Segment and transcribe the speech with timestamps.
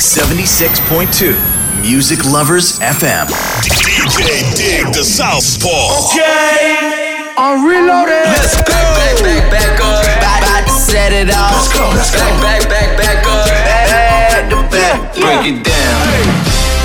[0.00, 1.36] 76.2
[1.82, 3.28] Music Lovers FM.
[3.60, 6.08] DJ Dig the Southpaw.
[6.08, 8.24] Okay, I'm reloaded.
[8.24, 8.72] Let's go.
[8.72, 10.00] Back, back, back, back up.
[10.00, 11.52] About, about to set it off.
[11.52, 12.24] Let's go, let's go.
[12.40, 13.44] Back, back, back, back up.
[13.44, 15.12] Back to back.
[15.12, 16.00] Break it down.
[16.08, 16.24] Hey,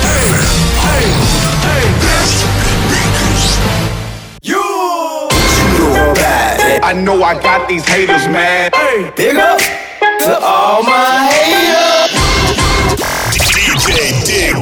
[0.04, 0.28] hey,
[0.84, 1.26] hey.
[6.82, 8.72] I know I got these haters mad.
[9.16, 11.85] Big up to all my haters.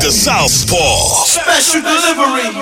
[0.05, 1.25] The Southpaw.
[1.25, 2.53] Special delivery.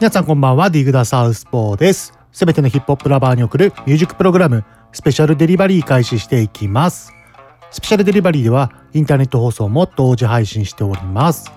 [0.00, 2.14] 皆さんこんばんは、ディグダサウスポーです。
[2.32, 7.12] すべてのヒップホップラバーに送るミュージックプログラム、スペシャルデリバリー開始していきます。
[7.70, 11.52] スペシャルデリバリーでは、インターネット放送も同時配信しております。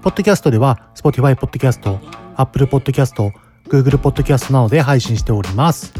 [0.00, 2.00] ポッドキャストでは、Spotify ポッドキャスト、
[2.36, 3.32] Apple ポッドキャスト、
[3.68, 5.92] Google ポッドキャストなどで配信しております。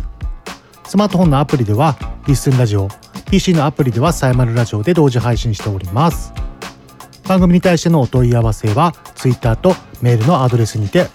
[0.86, 2.88] スマートフォンのアプリでは、リッスンラジオ、
[3.30, 6.32] PC のアプリではサイマルラジオで同時配信しております。
[7.28, 11.08] 番組に対してのお問い合わせは Twitter とメールのアドレスにて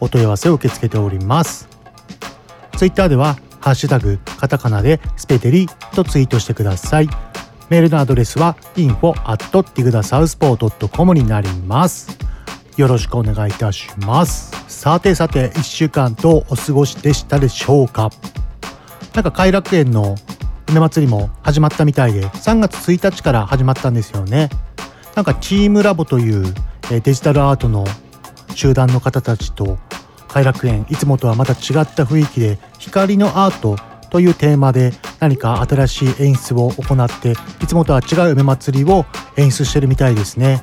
[0.00, 1.68] お問い合わせを受け付けております。
[2.76, 7.08] Twitter ではハッシュタグカタカナでスペデリとツイートしてください。
[7.68, 12.16] メールのアドレスは info at tigdasouthpaw.com になります。
[12.76, 14.52] よろしくお願いいたします。
[14.68, 18.10] さてさて1週間とお過ごしでしたでしょうか？
[19.14, 20.14] なんか偕楽園の
[20.68, 24.48] 梅祭りも始まったみたいで3月1日から始まったんですよね。
[25.18, 26.54] なんかチームラボという
[26.92, 27.84] えデジタルアートの
[28.54, 29.76] 集団の方たちと
[30.28, 33.76] 偕楽園いつもとはまた違った雰囲気で光のアート
[34.10, 40.62] というテーマで何か新しい演出を行っていつもとは違う梅祭りを演出してるみたいですね。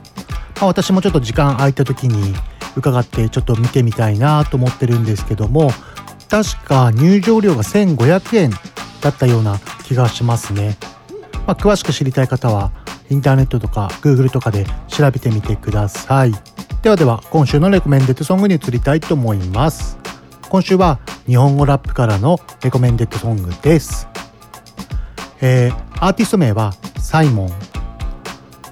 [0.55, 2.33] まあ、私もちょっと時間空いた時に
[2.77, 5.69] 伺ってちょっと見てみたいなと思ってるんですけども
[6.29, 8.51] 確か入場料が1500円
[9.01, 10.77] だったような気がしますね。
[11.45, 12.71] まあ、詳しく知りたい方は
[13.09, 16.33] インターネットとか Google とかで調べてみてください。
[16.81, 19.97] ではでは今週のレコメンデッドソングに移りたいと思います。
[20.49, 24.07] 今週は日本語ラップからのレコメンデッドソングです。
[25.41, 27.51] えーアーティスト名はサイモン。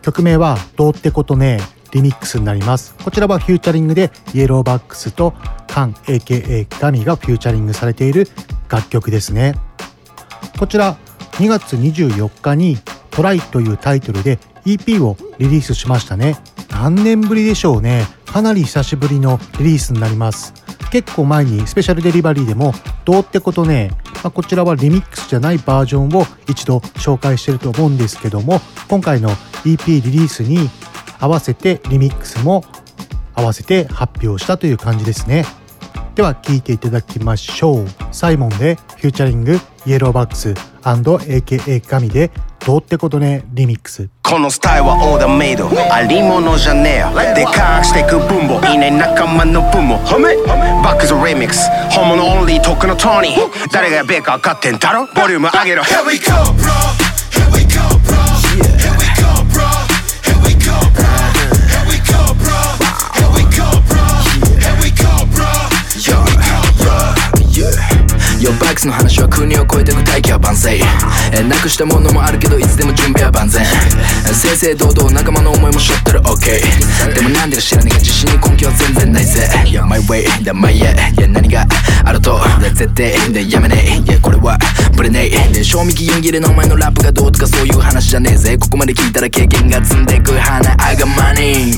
[0.02, 1.62] 曲名はどうってことね
[1.92, 2.96] リミックスになります。
[3.04, 5.34] こちらはフューチャリングでイエローバックスと
[5.68, 8.28] カン AKA ガミがフューチャリングされている
[8.68, 9.56] 楽曲ですね。
[10.60, 10.98] こちら
[11.34, 12.78] 2月24日に
[13.14, 16.38] Try というタイトルで EP をリリースしましたね。
[16.72, 18.06] 何年ぶりでしょうね。
[18.26, 20.54] かなり久しぶりのリリースになります。
[20.92, 22.74] 結構前にスペシャルデリバリーでも
[23.06, 29.32] どうってことね、まあ、こちらはリミックスじゃないバージョンを一度紹介してると思うんですけども今回の
[29.64, 30.70] EP リリースに
[31.20, 32.64] 合わせてリミックスも
[33.34, 35.46] 合わせて発表したという感じですね。
[36.14, 37.88] では聴いていただきましょう。
[38.12, 40.50] サイモンでフューチャリングイエローバックス
[40.84, 42.30] &AKA 神で
[42.66, 44.10] どうってことねリミックス。
[44.24, 45.70] このスタイルはオーダーメイド。
[45.92, 48.74] ありものじゃねえでかくしてく分母。
[48.74, 53.72] いない仲間の分もバックズリミックス本物オンリー特のトニー。
[53.72, 55.08] 誰がやべえか分かってんだろ？
[55.08, 55.84] ボリューム上げろ。
[55.84, 57.03] Here we go bro
[68.44, 70.82] Yo バックスの話は国を越えてく大気は万歳
[71.48, 73.64] なくしたものもあるけどいつでも準備は万全。
[74.36, 76.20] 正々堂々仲間の思いもしょってる。
[76.20, 76.60] OK
[77.16, 79.48] でもなんでか知らねえが自信に根拠は全然ないぜ。
[79.64, 81.66] Yo my way だ my yeah いや何が
[82.04, 82.38] あると。
[82.76, 84.12] 絶対でやめねえ。
[84.12, 84.60] いやこれは
[85.04, 88.58] ブレねえ賞味期限切れのお前のラップがどうとかそういう話じゃねえぜ。
[88.58, 91.74] ここまで聞いたら経験が積んでく花あがまに。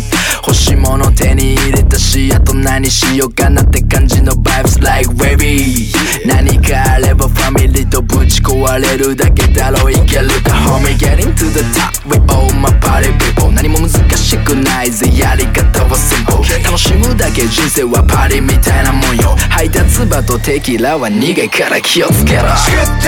[0.45, 5.91] 欲しいもの手に入れたしあと何しようかなって感じの Vibes like wavy
[6.27, 9.91] 何かあればファミリーとぶち壊れるだけだろう。
[9.91, 10.95] いけるか Homie?
[10.95, 15.07] Getting to the top with all my party people 何も難しくないぜ。
[15.17, 19.35] やり方は simple 楽しむだけ人生はパリみたいなもんよ。
[19.49, 22.43] 配達場とテキラは苦いから気をつけろ。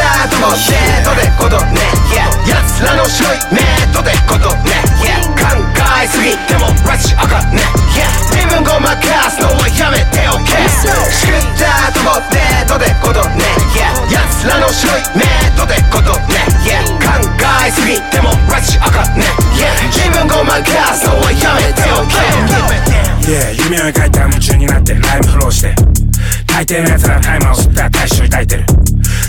[0.07, 5.51] 作っともデートでことね Yeah 奴らの白いメイトでことね Yeah 考
[5.99, 7.59] えすぎてもラチあかんね
[7.91, 13.43] え自分ごまかすのはやめておけ作ったともデートでことね
[13.75, 17.19] Yeah 奴らの白いメイトでことね Yeah 考
[17.67, 19.25] えすぎてもラチあかんね
[19.59, 22.15] え自分ごまかすのはやめておけ
[23.27, 25.75] Yeah 夢を描いた夢中になってライブフローして。
[26.57, 28.65] 大抵の奴らタイマーを吸ったら大衆抱いてる。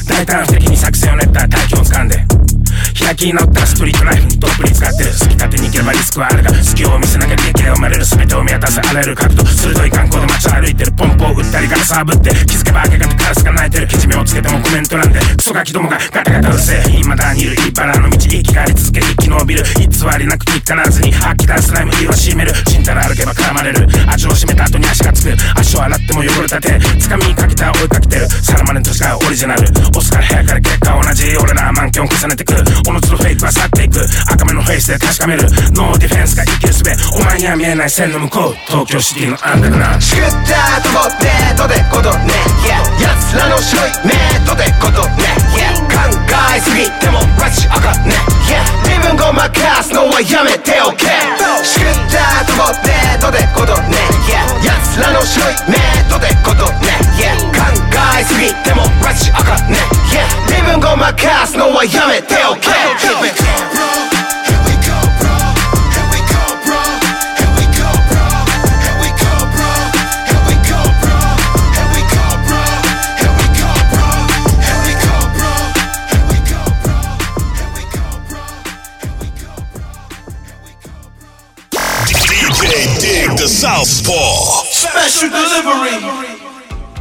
[0.08, 2.57] 大胆不敵に作戦を練ったら大気を掴んで。
[2.98, 19.86] 開き直ったらストリートナイフにどっぷり使ってる好き勝手に行ければリスクはあるが隙を見せなきゃ激励を生まれる全てを見渡すあらゆる角度鋭い観光で街を歩いてるポンプを打ったりガラス炙って気づけば明け方カラスが鳴いてるけじめをつけてもコメント欄でクソガキどもがガタガタうるせえ未だにいるいばらの道生き返り続け生き延びる偽
[20.18, 22.52] りなく聞かなずに飽きダンスライム言わしめる。
[22.66, 23.86] ちんたら歩けば絡まれる。
[24.06, 25.34] 味を占めた後に足がつく。
[25.56, 29.68] 足を洗っても汚れた手掴みかけた追いかけてるサラマネとしかオリジナル。
[29.96, 32.54] オスから部屋から結果同じ俺ら満ン重ねてく。
[32.88, 34.00] おのずのフェイクは去っていく
[34.32, 35.44] 赤目のフェイスで確かめる。
[35.76, 38.54] ノーディフェンスが生きるすべお前には見えない線の向こう。
[38.66, 42.32] 東京シティのアンダーグラウンド作ったとこデートでことね、
[42.64, 46.08] yeah、奴らの白いメイトでことね、yeah、考
[46.56, 48.16] えすぎてもバチあかね、
[48.48, 50.67] yeah、自分ごまかすのはやめて。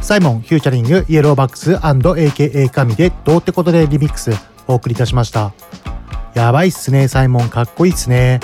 [0.08, 4.30] サイモンフューチャリングイエローバックス &AKA 神でどうってことでリミックス
[4.66, 5.52] お送りいたしました。
[6.32, 7.50] やばいっすねサイモン。
[7.50, 8.40] かっこいいっすね。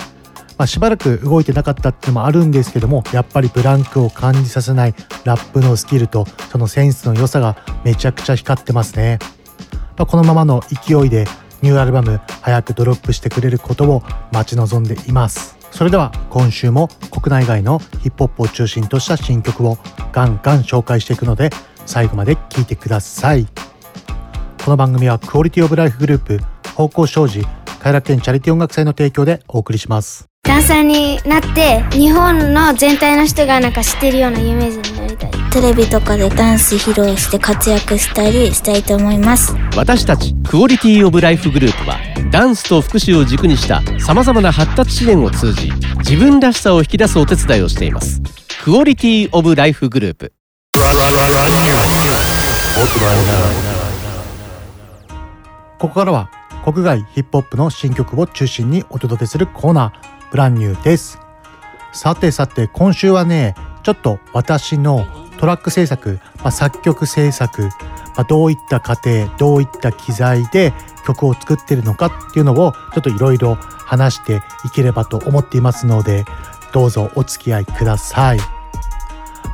[0.59, 4.95] まあ、しばらく動いてなかったっていうのもあるんですけどもやっぱりブランクを感じさせない
[5.25, 9.19] ラップのスキルとそのセンスの良さがめちゃくちゃ光ってますね、
[9.97, 11.25] まあ、このままの勢いで
[11.63, 14.03] ニューアルバム早くドロップしてくれることを
[14.33, 15.54] 待ち望んでいます。
[15.75, 19.77] それでは今週も国内外のヒップホップを中心とした新曲を
[20.13, 21.51] ガンガン紹介していくので
[21.85, 23.49] 最後まで聴いてください。
[24.65, 26.39] この番組はクオリティオブライフグループ
[26.77, 27.45] 方向障子
[27.83, 30.34] 偕楽園チャリティ音楽祭の提供でお送りします。
[30.45, 35.31] ダンサーになって日本の全体の人がなんか知ってるような有名人になりたい。
[35.51, 39.55] テレビとかでダンス披露して活躍したりしたいと思います。
[39.77, 41.97] 私たちクオリティオブライフグループは
[42.31, 48.21] ダンスと福祉を軸にしたさまざまな発達支援を通じ自分らしさを引き出すお手伝いをしています。
[48.63, 50.33] クオリティオブライフグループ。
[55.79, 56.31] ここからは
[56.65, 61.21] 国外ヒップホップの新曲を中心にお届けするコーナーブランニューです。
[61.93, 63.55] さてさて今週はね
[63.85, 65.07] ちょっと私の
[65.39, 67.71] トラック制作、まあ、作曲制作、ま
[68.17, 70.73] あ、どういった過程どういった機材で
[71.07, 76.25] 曲を作ってるのかっていうのをちょっといろいろ話していければと思っていますので
[76.73, 78.47] どうぞお付き合いください、ま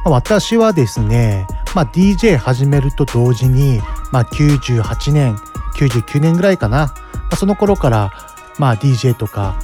[0.06, 5.36] あ、私はですね、まあ、DJ 始めると同時に、まあ、98年
[5.76, 6.94] 99年ぐらいかな、ま
[7.32, 8.10] あ、その頃から
[8.56, 9.58] まあ DJ とか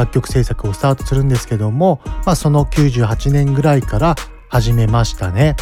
[0.00, 4.14] 楽曲制作をスタートするんですけども、まあ、その98年ぐらいから
[4.48, 5.56] 始めましたね。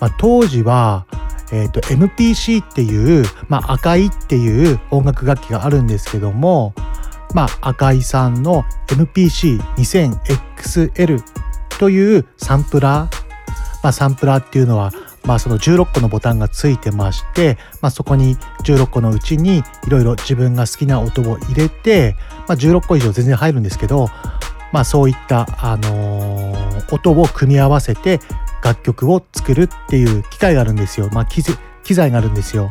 [0.00, 1.06] まあ、当時は、
[1.52, 6.74] えーと、MPC っていう、まあ、赤いっていう音楽楽器があるんですけども、
[7.34, 11.22] まあ、赤井さんの MPC2000XL
[11.78, 13.16] というサンプラー、
[13.82, 14.90] まあ、サンプラーっていうのは
[15.24, 22.16] まあ、その16個のボタンがついてまして、まあ、そこに16個のうちにいろいろ自分が好きな音を入れて、
[22.48, 24.08] まあ、16個以上全然入るんですけど、
[24.72, 28.20] まあ、そういった、あのー、音を組み合わせて
[28.64, 31.42] 楽曲を作るっていう機械があるんですよ、まあ、機
[31.94, 32.68] 材があるんですよ。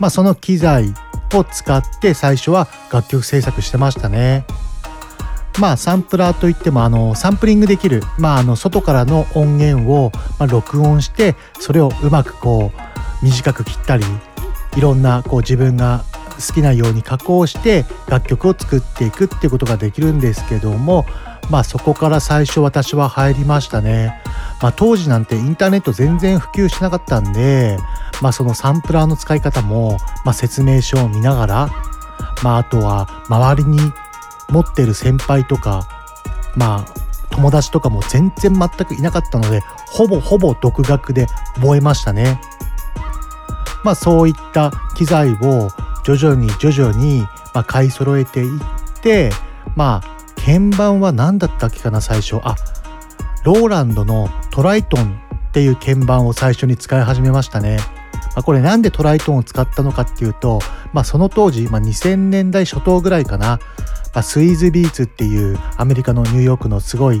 [0.00, 0.94] まあ、その機材
[1.32, 4.44] を使って最初は楽曲制作してましたね。
[5.58, 14.04] まあサンプラーといってもあのサンプリングできる、まあ、あの外からの音源をま録音してそれをうまくこう短く切ったり
[14.76, 16.04] いろんなこう自分が
[16.36, 21.04] 好きなように加工して楽曲を作っていくっていうことができるんですけども
[21.50, 24.20] まあそこから最初私は入りましたね。
[24.62, 27.78] まあ、当時なんてインターネット全然普及しなかったんで、
[28.22, 31.68] まあ、そのサンプラーの使い方も、まあ、説明書を見ながら、
[32.44, 33.80] まあ、あとは周りに
[34.52, 35.88] 持ってる先輩とか
[36.54, 42.40] まあ友達とかも全然全くいなかったのでほぼほぼ独学で覚えましたね。
[43.84, 45.70] まあそういった機材を
[46.04, 48.60] 徐々に徐々にま買い揃えていっ
[49.00, 49.30] て
[49.74, 50.12] まあ
[50.44, 52.36] 鍵盤は何だったっけかな最初。
[52.44, 52.54] あ
[53.44, 57.78] ローランドのトライトンっていう鍵盤を最初に使い始めましたね。
[58.36, 60.60] ま、これなんでトライトンを使ったのかっていうと、
[60.92, 63.58] まあ、その当時、まあ、2000年代初頭ぐらいかな、
[64.20, 67.20] あ、スイーズビーツっていうアメリカのニューヨークのすごい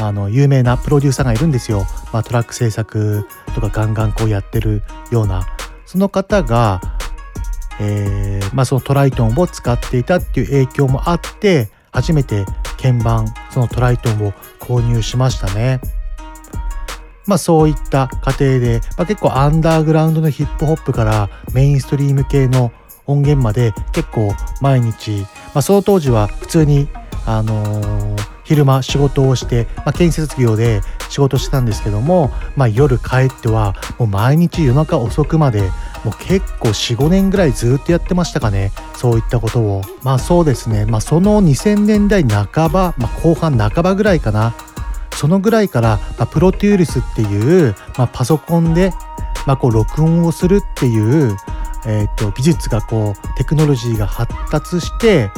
[0.00, 5.46] あの有名なプロデューサーがいるんですよ、まあ、トラック制作とかガンガンこうやってるような
[5.84, 6.80] その方が、
[7.80, 12.46] えーまあ、そのトライトンを使っていたっていう影響もあって初めて
[12.80, 15.80] 鍵盤そのトライトンを購入しましたね。
[17.26, 22.72] まあそういった過程で、まあ、結構アンダーグラウンドのヒップホップからメインストリーム系の
[23.10, 26.88] 音源まで結構毎日、まあ、その当時は普通に
[27.26, 35.70] あのー、昼間仕事をして、まあ、建設業で仕事してたんですけども、まあ、夜帰ってはもう毎日夜中遅くまで
[36.04, 38.72] もう結構45年ぐらいずっとやってましたかね。
[38.96, 39.82] そういったことを。
[40.02, 40.86] まあそうですね。
[40.86, 44.54] まあその2000年代半ば、まあ、後半半ばぐらいかな。
[45.12, 48.92] そのぐらいから、まあ、プロテュールスっていう、まあ、パソコンで、
[49.46, 51.36] まあ、こう録音をするっていう、
[51.86, 55.30] えー、と技術がこうテクノロジーが発達して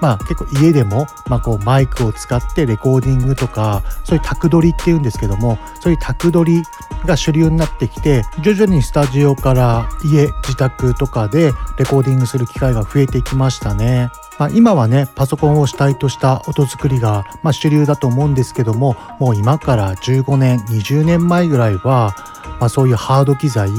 [0.00, 6.62] まあ結構家でも、まあ、こうマイクを使ってレコーディングとかそういう宅撮りっていうんですけどもそういう宅撮り
[7.06, 14.10] が主流になってきて徐々にスタジオから家自宅とかでレコーディングする機会が増えてきましたね。
[14.38, 22.14] まあ、今はねパソコンを主体とした音作りが、まあ、主流だと思うんですけどももう今から15年20年前ぐらいは、
[22.60, 23.70] まあ、そういうハード機材、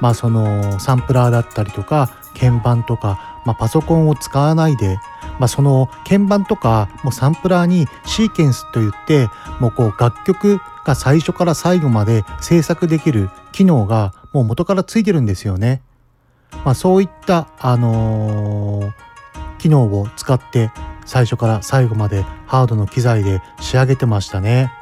[0.00, 4.98] まあ、そのサンプラーだったりとか鍵盤とか、まあ、パソコンを使わないで
[5.38, 9.28] まあ、その鍵盤とかもうサンプラーにシーケンスといって
[9.60, 15.82] もうこう楽曲が最初から最後まで制作できる機能がもう元からついてるんですよね。
[16.64, 18.92] まあ、そういった、あのー、
[19.58, 20.70] 機能を使って
[21.04, 24.72] 最初から最後までハードの機材で仕上げてましたね。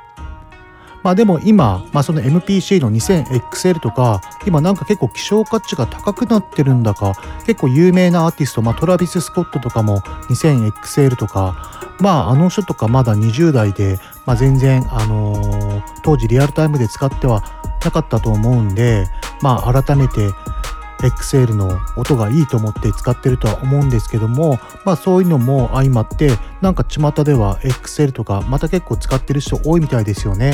[1.05, 7.13] まあでも今、まあ、その MPC の 2000XL とか今なんか結構希少価値が高くなってるんだか
[7.45, 10.01] 結構有名なアーティスト、まあ、トラビス・スコットとかも
[10.31, 17.45] 2000XL とかまああの人とかまだ20代で、まあ、全然、あのー、当時リアルタイムで使っては
[17.85, 19.07] なかったと思うんで
[19.43, 20.31] まあ改めて
[21.09, 26.31] XL の音がいいと思って使ってるとは思うんですけどもまあそういうのも相まって
[26.61, 30.53] なんか巷では XL とかまた結構使ってる人多いみたいですよね。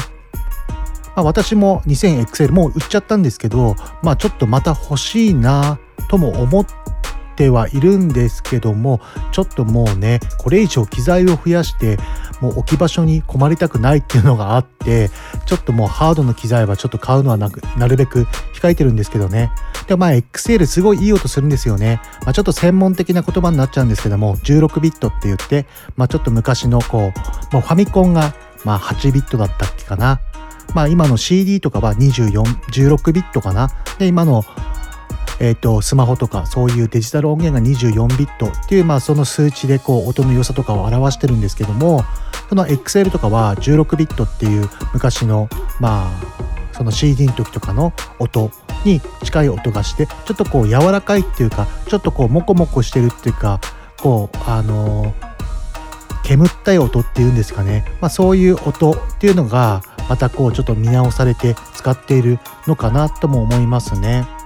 [1.17, 6.73] まあ、私も 2000XL もう売っちゃったんですけど、まあ、ちょっとまた欲しいなとも思って
[7.37, 9.01] てはいるんですけども
[9.33, 11.99] ちょっともうねこれ以上機材を増やして
[12.41, 15.11] もう置き場所に困りたくないっていうのがあって
[15.47, 19.51] ちょっともうハードの機材はちょっと買うのはなくなるべく控えてるんですけどね。
[19.87, 27.13] でまあ XL すごいいい音するんですよね、まあ、ちょっと専門的な言葉になっちゃうんですけども16ビットって言って、まあ、ちょっと昔のこ
[27.51, 28.35] うもうファミコンが
[28.65, 30.21] まあ8ビットだったっけかな。
[30.75, 33.71] まあ今の CD とかは24、16ビットかな。
[33.99, 34.45] で、今の
[35.41, 42.05] えーと、スマホとかそういうデジタル音源が24ビットっていう、まあ、その数値でこう音の良さとかを表してるんですけども
[42.51, 45.49] その XL とかは16ビットっていう昔の
[45.81, 48.51] まあその CD の時とかの音
[48.85, 53.61] に近い音がしてちょっとこう柔らかいっていうかちょっとこうモコモコしてるっていうか
[53.99, 55.15] こうあのー、
[56.25, 64.40] 煙ったい音っていうんですかね、まあ、そういう音っていうのがまたこうちょっと見直されて使っているのかなとも思いますね。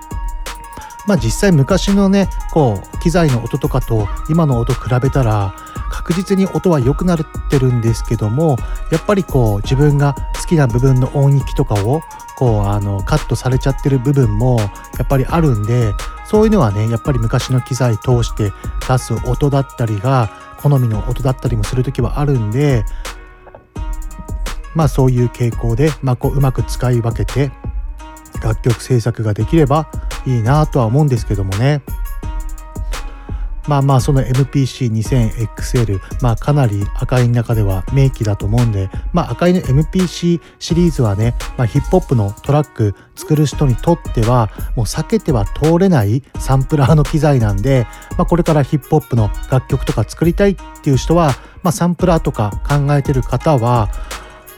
[1.07, 5.55] まあ実際昔のねこう機材の音とかと今の音比べたら
[5.91, 7.19] 確実に音は良くなっ
[7.51, 8.57] てるんですけども
[8.91, 12.01] やっぱりこう自分が好きな部分の音域とかを
[12.37, 14.69] こうあのカットされちゃってる部分もや
[15.05, 15.93] っぱりあるんで
[16.27, 18.53] そういうのはねやっぱり昔の機材通して
[18.89, 20.31] 出す音だったりが
[20.61, 22.85] 好みの音だったりもする時はあるんで
[24.75, 27.53] まあそういう傾向で、まあ、こううまく使い分けて
[28.43, 29.89] 楽曲制作ができれば
[30.27, 31.83] いいなとは思うんですけどもね。
[33.67, 47.87] まあまあその MPC2000XL まあかなり赤い中では名機だと思うんでまあ赤いの MPC シリーズはね、まあ、ヒップホップのトラック作る人にとってはもう避けては通れないサンプラーの機材なんで、
[48.19, 53.89] まあ、これからヒップホップの楽曲とか作りたいっていう人は、まあ、サンプラーとか考えてる方は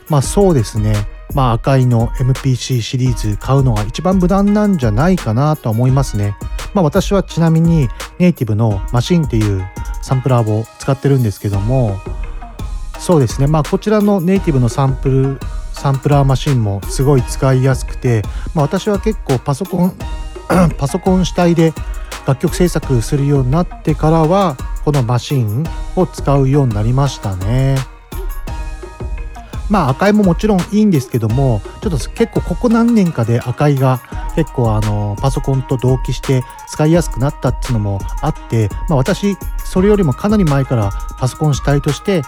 [0.09, 1.16] まあそうですね。
[1.35, 6.37] まあ赤いの MPC シリーズ買うのが一番無難なんじゃないかなと思いますね。
[6.75, 9.67] まあ私はちなみにネイティブのマシンっていう
[10.03, 11.99] サンプラーを使ってるんですけども、
[12.99, 13.47] そうですね。
[13.47, 15.41] まあこちらのネイティブのサンプル、
[15.73, 18.23] サンプラーマシンもすごい使いやすくて、
[18.55, 19.95] まあ私は結構パソコン、
[20.79, 21.73] パソコン主体で
[22.27, 25.65] 楽曲制作するようになってからはこのマシン
[25.95, 27.96] を使うようになりましたね。
[29.69, 34.01] まあ赤いももちろんいいんですけどもちょっと結構ここ何年かで赤いが
[34.35, 42.23] 結構あのパソコンと同期して使いやすくなったっていうのもあって、まあ、私それよりもかなり前からパソコン主体として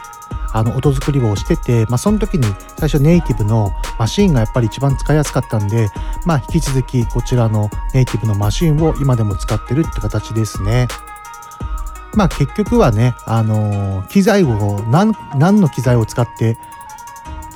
[0.52, 2.44] あの音作りをしてて、まあ、その時に
[2.78, 5.90] 最初ネイティブのマシンがやっぱり一番使いやすかったんで、
[6.24, 10.88] まあ、引き続きこちらのネイティブのマシンを今でも使ってるって形ですね。
[12.14, 16.56] まあ結局はね、あのー、機材を何、何の機材を使って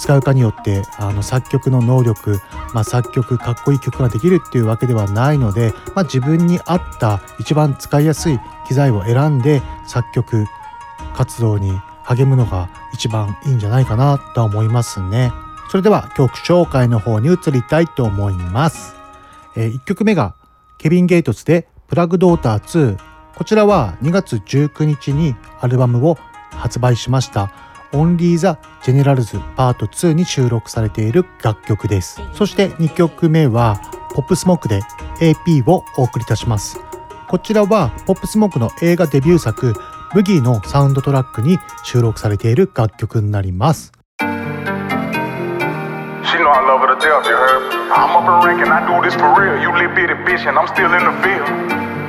[0.03, 2.41] 使うかによってあの作曲の能力、
[2.75, 10.47] まあ、作曲かっこいい曲ができるっていうわけではないので、まあ、自分に合った一番使いやすい機材を選んで作曲
[11.15, 11.71] 活動に
[12.03, 15.31] 励むのが一番いいんじゃないかなと思いますね。
[15.71, 18.97] それでは曲紹介の方に移りたいと思います。
[19.55, 20.35] えー、1曲目が
[20.79, 22.99] ケビン・ゲイトスでプラグドーター2。
[23.37, 26.19] こちらは2月19日にアルバムを
[26.51, 27.72] 発売しました。
[27.93, 32.21] オンリーザ・ジェネラルズパート2に収録されている楽曲です。
[32.33, 33.81] そして2曲目は、
[34.15, 34.81] ポップスモークで
[35.21, 36.79] AP をお送りいたします。
[37.29, 39.75] こちらは、ポップスモークの映画デビュー作、
[40.15, 43.93] ブギーのサウンドトラックに収録されている楽曲になります。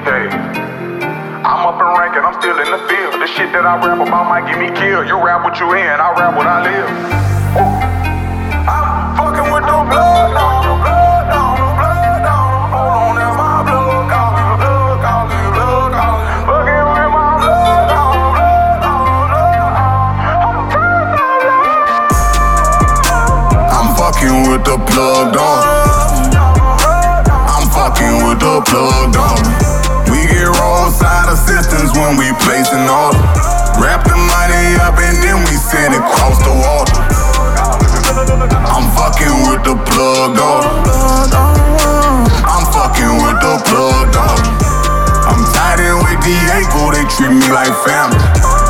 [0.05, 0.72] Day!
[1.43, 3.19] I'm up and ranking, I'm still in the field.
[3.19, 5.11] The shit that I rap about might get me killed.
[5.11, 6.87] You rap what you in, I rap what I live.
[8.63, 13.19] I'm fucking with the blood on the blood on the blood on the blood on
[13.19, 16.47] that's my blood calling, blood calling, blood calling.
[16.47, 21.03] Fucking with my blood on the blood on the blood on the blood.
[23.67, 25.59] I'm fucking with the plug on.
[27.51, 29.62] I'm fucking with the plug on.
[30.93, 33.17] Roadside assistance when we place an order.
[33.81, 37.01] Wrap the money up and then we send it across the water.
[38.69, 40.61] I'm fucking with the plug on.
[42.45, 44.37] I'm fucking with the plug on.
[45.25, 48.62] I'm tied in with Diego, they treat me like family.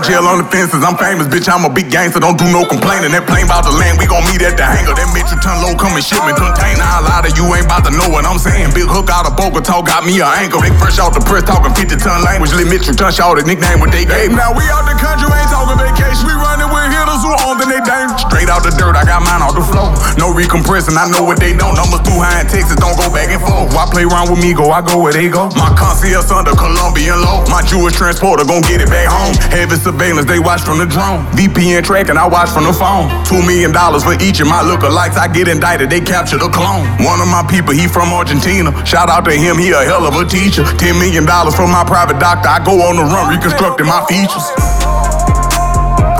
[0.00, 1.44] In and out jail on the fences, I'm famous, bitch.
[1.44, 3.12] I'm a big gangster, don't do no complaining.
[3.12, 4.96] That plane bout the land, we gon' meet at the hangar.
[4.96, 6.80] That Mitchell ton low coming shipment container.
[6.80, 8.72] A lot of you ain't bout to know what I'm saying.
[8.72, 10.56] Big hook out of Bogota got me a anchor.
[10.64, 12.56] They fresh out the press talking 50 ton language.
[12.56, 14.32] Lit Mitchell ton shot the nickname what they gave.
[14.32, 16.24] Now we out the country, ain't talking vacation.
[16.24, 18.24] We running with hitters who on, then they dangerous.
[18.24, 19.92] Straight out the dirt, I got mine off the floor.
[20.16, 21.76] No recompressing, I know what they don't.
[21.76, 23.76] Numbers too high in Texas, don't go back and forth.
[23.76, 25.52] Why play around with me, go, I go where they go.
[25.60, 27.44] My concierge under Colombian law.
[27.52, 29.36] My Jewish transporter gon' get it back home.
[29.52, 31.26] Heavy surveillance, they watch from the drone.
[31.34, 33.10] VPN tracking, I watch from the phone.
[33.26, 35.18] Two million dollars for each of my lookalikes.
[35.18, 36.86] I get indicted, they capture the clone.
[37.02, 38.70] One of my people, he from Argentina.
[38.86, 40.62] Shout out to him, he a hell of a teacher.
[40.78, 42.48] Ten million dollars for my private doctor.
[42.48, 44.46] I go on the run, reconstructing my features.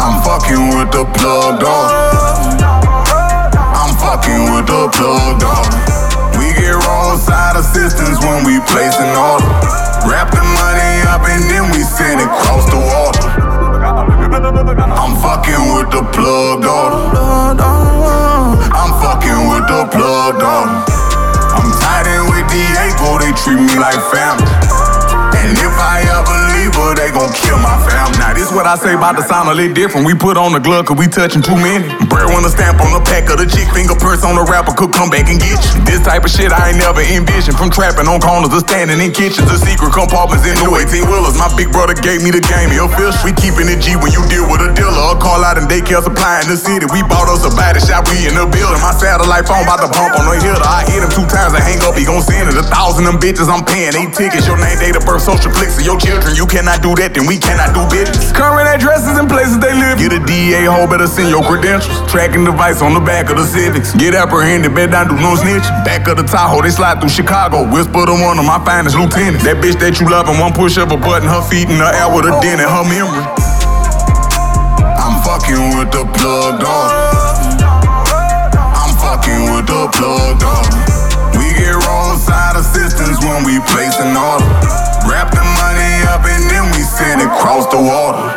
[0.02, 1.88] I'm fucking with the plug dog.
[3.70, 5.66] I'm fucking with the plug dog.
[6.34, 9.46] We get roadside assistance when we place an order.
[10.08, 13.19] Wrap the money up and then we send it across the water.
[14.42, 17.12] I'm fucking with the plug daughter.
[18.72, 20.80] I'm fucking with the plug daughter.
[21.52, 24.48] I'm tied in with Diego, they treat me like family.
[25.36, 26.39] And if I ever
[26.74, 28.18] her, they gon' kill my family.
[28.18, 30.06] Now, this what I say about the sound a little different.
[30.06, 31.88] We put on the glove cause we touching too many.
[32.40, 35.28] A stamp on the pack of the chick, fingerprints on the rapper could come back
[35.28, 35.84] and get you.
[35.84, 37.60] This type of shit I ain't never envisioned.
[37.60, 41.36] From trapping on corners to standing in kitchens, the secret compartments in new 18 wheelers.
[41.36, 43.20] My big brother gave me the game, he official.
[43.28, 45.12] We keeping it G when you deal with a dealer.
[45.12, 46.88] A call out and daycare supply in the city.
[46.88, 48.80] We bought us a body shop, we in the building.
[48.80, 50.64] My satellite phone about to bump on the hitter.
[50.64, 52.56] I hit him two times and hang up, he gon' send it.
[52.56, 54.48] A thousand them bitches I'm paying, eight tickets.
[54.48, 56.32] Your name, date of birth, social flicks of your children.
[56.32, 58.36] You cannot do that, then we cannot do business.
[58.36, 59.96] Current addresses and places they live.
[59.96, 62.04] Get a DA hole, better send your credentials.
[62.04, 63.96] Tracking device on the back of the Civics.
[63.96, 65.64] Get apprehended, bet down, do no snitch.
[65.88, 67.64] Back of the Tahoe, they slide through Chicago.
[67.64, 69.40] Whisper to one of my finest lieutenants.
[69.48, 71.88] That bitch that you love, and one push of a button, her feet in the
[71.96, 73.24] air with a dent in her memory.
[75.00, 76.92] I'm fucking with the plug dog.
[78.76, 80.68] I'm fucking with the plug dog.
[81.40, 84.44] We get roadside assistance when we place an order.
[85.08, 85.79] Wrap the money
[86.26, 88.36] and then we send it across the water.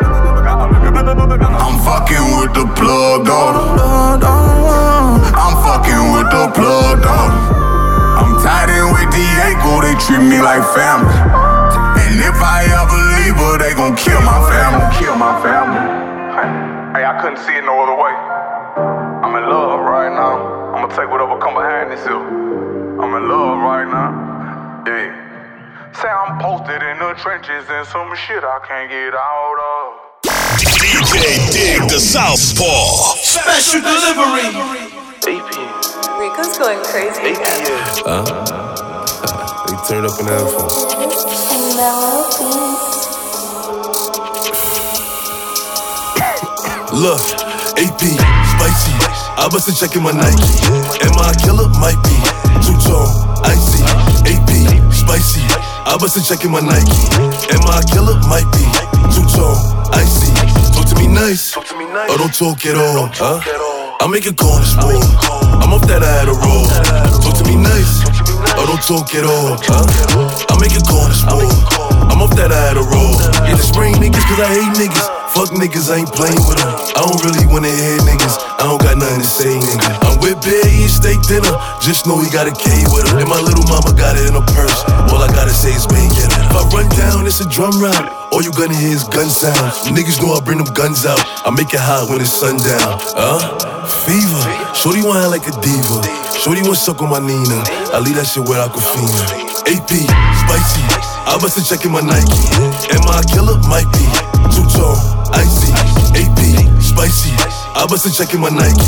[1.64, 3.64] I'm fucking with the plug daughter.
[5.36, 7.40] I'm fucking with the plug daughter.
[8.20, 11.14] I'm tied in with Diego, they treat me like family.
[12.04, 14.86] And if I ever leave her, they gon' kill my family.
[14.98, 15.82] Kill my family.
[16.94, 18.14] Hey, I couldn't see it no other way.
[19.26, 20.74] I'm in love right now.
[20.76, 22.22] I'ma take whatever come behind this hill.
[22.22, 24.33] I'm in love right now.
[25.94, 26.02] Yeah.
[26.02, 30.14] Say I'm posted in the trenches and some shit I can't get out of.
[30.58, 33.16] DJ Dig the Southpaw.
[33.22, 34.50] Special delivery.
[35.24, 35.54] AP.
[36.20, 37.62] Rico's going crazy again.
[38.06, 38.24] Huh?
[39.68, 41.94] they turned up in the headphones.
[46.94, 47.22] Look,
[47.78, 48.94] AP, spicy.
[49.36, 50.44] I wasn't checking my Nike.
[51.06, 51.70] Am I a killer?
[51.80, 52.18] Might be.
[52.66, 53.10] Two tone,
[53.44, 53.84] icy.
[54.30, 55.44] AP, spicy.
[55.86, 57.04] I wasn't checking my Nike.
[57.52, 58.16] Am I a killer?
[58.32, 58.64] Might be.
[59.12, 59.60] Two tone,
[59.92, 60.32] icy.
[60.72, 61.64] Talk to me nice, or
[62.10, 63.12] oh, don't talk at all.
[63.14, 63.40] Huh?
[64.02, 65.04] I make it corner sport.
[65.62, 66.66] I'm off that I had a roll.
[67.22, 68.04] Talk to me nice,
[68.56, 69.60] or oh, don't talk at all.
[69.60, 69.86] Huh?
[70.50, 71.52] I make it corner sport.
[72.10, 73.20] I'm off that Adderall.
[73.48, 75.23] Yeah, the spring niggas, cause I hate niggas.
[75.34, 76.70] Fuck niggas, I ain't playing with them.
[76.94, 78.38] I don't really wanna hear niggas.
[78.62, 79.90] I don't got nothing to say, nigga.
[80.06, 81.50] I'm with Bear eating steak dinner.
[81.82, 83.18] Just know he got a K with her.
[83.18, 84.86] And my little mama got it in her purse.
[85.10, 86.30] All I gotta say is bang it.
[86.38, 88.14] If I run down, it's a drum round.
[88.30, 89.90] All you gonna hear is gun sounds.
[89.90, 91.18] Niggas know I bring them guns out.
[91.42, 93.02] I make it hot when it's sundown.
[93.18, 93.42] Huh?
[94.06, 94.46] Fever.
[94.78, 95.98] Shorty want like a diva.
[96.38, 97.66] Shorty want suck on my Nina.
[97.90, 99.18] I leave that shit where I could feel.
[99.66, 100.86] AP, spicy.
[101.26, 102.38] I bust a check in my Nike.
[102.94, 103.58] Am I a killer?
[103.66, 104.06] Might be.
[104.52, 105.00] Two tone,
[105.34, 105.74] icy.
[106.14, 106.40] AP,
[106.82, 107.34] spicy.
[107.76, 108.86] I bust a check in my Nike.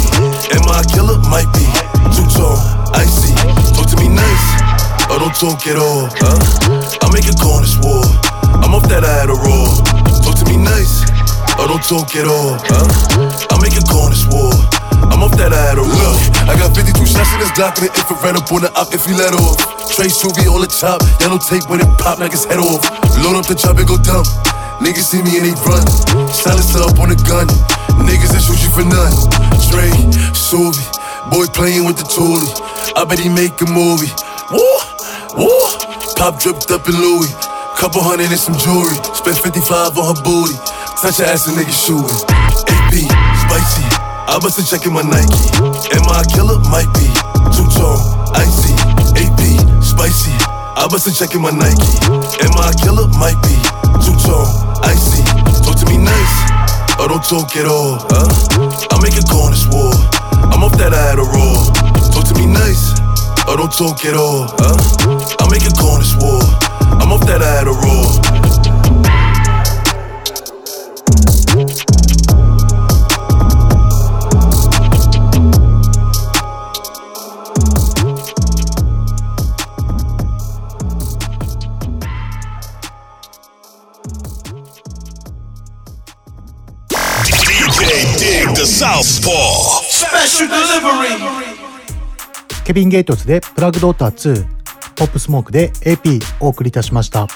[0.54, 1.18] Am I a killer?
[1.28, 1.66] Might be.
[2.14, 2.58] Two tone,
[2.94, 3.34] icy.
[3.74, 4.46] Talk to me nice,
[5.10, 6.08] or don't talk at all.
[6.22, 6.38] Huh?
[7.02, 8.06] I make a corner war.
[8.62, 9.82] I'm off that Adderall.
[10.22, 11.04] Talk to me nice,
[11.58, 12.56] or don't talk at all.
[12.62, 12.88] Huh?
[13.52, 14.54] I make a corner war.
[15.12, 15.90] I'm off that Adderall.
[15.90, 18.94] Look, I got 52 shots in this Glock and the infrared up on the op
[18.94, 19.58] if you let off.
[19.92, 22.84] Trey Suvi on the top, yellow tape when it pop like his head off.
[23.24, 24.26] Load up the chop and go dumb.
[24.84, 25.86] Niggas see me and they run.
[26.32, 27.48] Silence up on the gun.
[28.04, 29.16] Niggas that shoot you for none.
[29.72, 29.92] Trey,
[30.36, 30.84] Suvi,
[31.32, 32.52] boy playing with the toolie.
[32.96, 34.12] I bet he make a movie.
[34.52, 34.62] Woo,
[35.40, 35.86] woo.
[36.16, 37.32] Pop dripped up in Louis.
[37.80, 38.96] Couple hundred and some jewelry.
[39.16, 40.56] Spent 55 on her booty.
[41.00, 42.08] Touch her ass and nigga shooting.
[42.72, 42.94] AP,
[43.44, 43.84] spicy.
[44.28, 45.52] I bust a check in my Nike.
[45.92, 46.60] Am I a killer?
[46.72, 47.08] Might be.
[47.52, 48.00] Two tone,
[48.36, 48.72] icy.
[49.20, 50.55] AP, spicy.
[50.76, 51.88] I bust a check in my Nike.
[52.44, 53.08] Am I a killer?
[53.18, 53.56] Might be.
[54.04, 54.48] Two tone,
[54.84, 55.24] icy.
[55.64, 56.36] Talk to me nice,
[57.00, 58.00] or don't talk at all.
[58.12, 58.28] Huh?
[58.92, 59.94] I make a corner war.
[60.52, 61.72] I'm off that Adderall.
[62.14, 62.92] Talk to me nice,
[63.48, 64.52] or don't talk at all.
[64.60, 64.78] Huh?
[65.40, 66.44] I make a corner war.
[67.02, 68.55] I'm off that Adderall.
[88.56, 89.84] The Southpaw.
[89.84, 91.36] Special delivery.
[92.64, 94.46] ケビン・ゲイトツでプラグドーター2
[94.96, 97.28] ポップスモークで AP お送りいたしました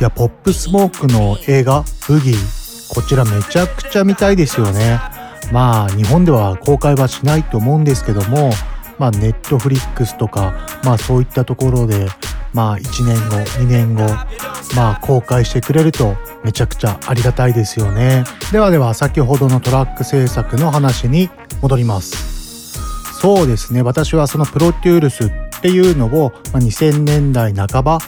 [0.00, 5.00] いやポップスモークの映画ブギーこちらめちゃくちゃ見たいですよね
[5.52, 8.50] まあ日本では公開はしないと思うんですけども
[8.98, 12.08] まあネットフリックスとかまあそういったところで
[12.52, 14.02] まあ1年後2年後
[14.74, 18.24] まあ公開してくれるとめちゃくちゃありがたいですよね。
[18.52, 22.32] ではでは先ほどのトラック制作の話に戻ります。
[23.22, 23.82] そうですね。
[23.82, 28.00] 私はそのプロテュールスっていうのを、2000年代半ば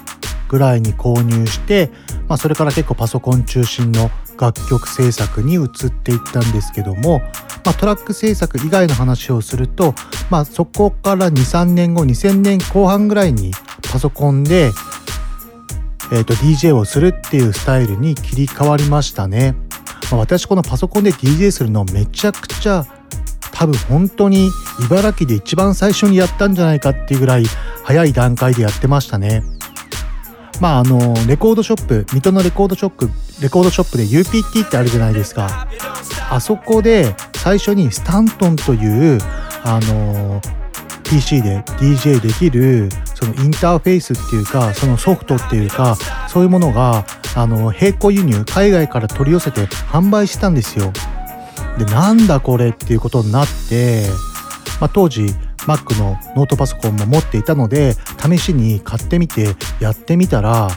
[0.49, 1.93] ぐらいに購入して、
[2.27, 7.21] まあ、それから結構パソコン中心の楽曲制作に移っていったんですけども、
[7.65, 9.95] まあ、トラック制作以外の話をすると、
[10.31, 13.53] まあ、そこから23年後2000年後半ぐらいに
[13.91, 14.71] パソコンで、
[16.13, 19.55] えー、と DJ をするっていうスタイルに切り替わりましたね。
[20.11, 22.85] まあ、私このパソコンで DJ するのめちゃくちゃ
[23.53, 24.51] 多分本当に
[24.87, 27.45] 茨城で一番最初にやったんじゃないかっていうぐらい
[27.85, 29.43] 早い段階でやってましたね。
[30.61, 35.69] まああのレコードショップ水戸のレコードショップレコードショップで UPT ってあるじゃないですか。
[36.31, 39.19] あそこで最初にスタントンという
[39.65, 40.41] あの
[41.05, 45.97] PC で DJ できるそのインターフェースっていうかそのソフトっていうか
[46.29, 47.05] そういうものが
[47.37, 50.93] あの並行輸入海外から取り寄せて販売したんですよ。
[51.79, 54.07] でなんだこれっていうことになって、
[54.81, 55.35] まあ、当時
[55.67, 60.69] Mac のノートパソコンも持っていたので試しに買ってみてやってみたら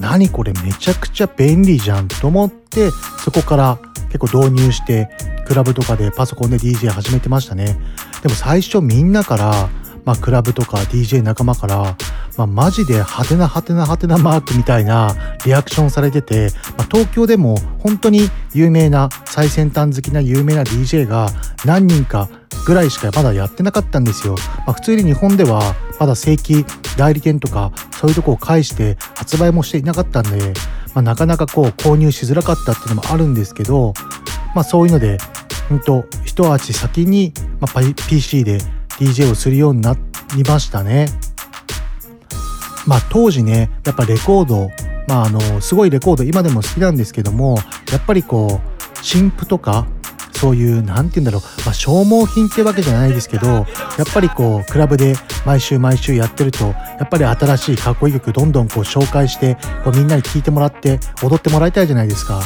[0.00, 2.90] 何これめちゃくちゃ便利じゃんと思って
[3.24, 5.08] そこから結構導入して
[5.46, 7.78] クラブとかでパソコンで DJ 始めてましたね。
[8.22, 9.68] でも最初みんなから、
[10.04, 11.96] まあ、クラブとか DJ 仲間から、
[12.36, 21.28] まあ、マジで派手な派手な派手なマークみたいなリアクションされてて、まあ、東京でも本当に有名な最先端好きな有名な DJ が
[21.64, 22.28] 何人か
[22.64, 24.36] ぐらいしかまだやってなかったんですよ。
[24.66, 26.64] まあ、普通に日本ではまだ正規
[26.96, 30.52] 代理店とかそういうとこを介して発売もしていなかったんで、
[30.94, 33.94] まあ、なかなかこう購入しづらかったっていうのもあるんですけど、
[34.54, 35.18] まあ、そういうので、
[35.68, 38.58] ほんと一足先に、まあ、PC で
[38.98, 39.96] DJ をするようにな
[40.36, 41.06] りましたね。
[42.86, 44.70] まあ当時ね、やっぱレコード、
[45.06, 47.58] まああの、すごいレコード今でも好きなんですけども、
[47.90, 49.86] やっぱりこう、新譜とか、
[50.32, 53.66] そういう、なんて言うんだろう、まあ、消耗品ってわけじゃないですけど、やっ
[54.12, 55.14] ぱりこう、クラブで
[55.44, 62.40] 毎週毎週やってると、やっぱり新しいかっこいい曲どんどんこう紹介して、こうみんなに聴いてもらって、踊ってもらいたいじゃないですか。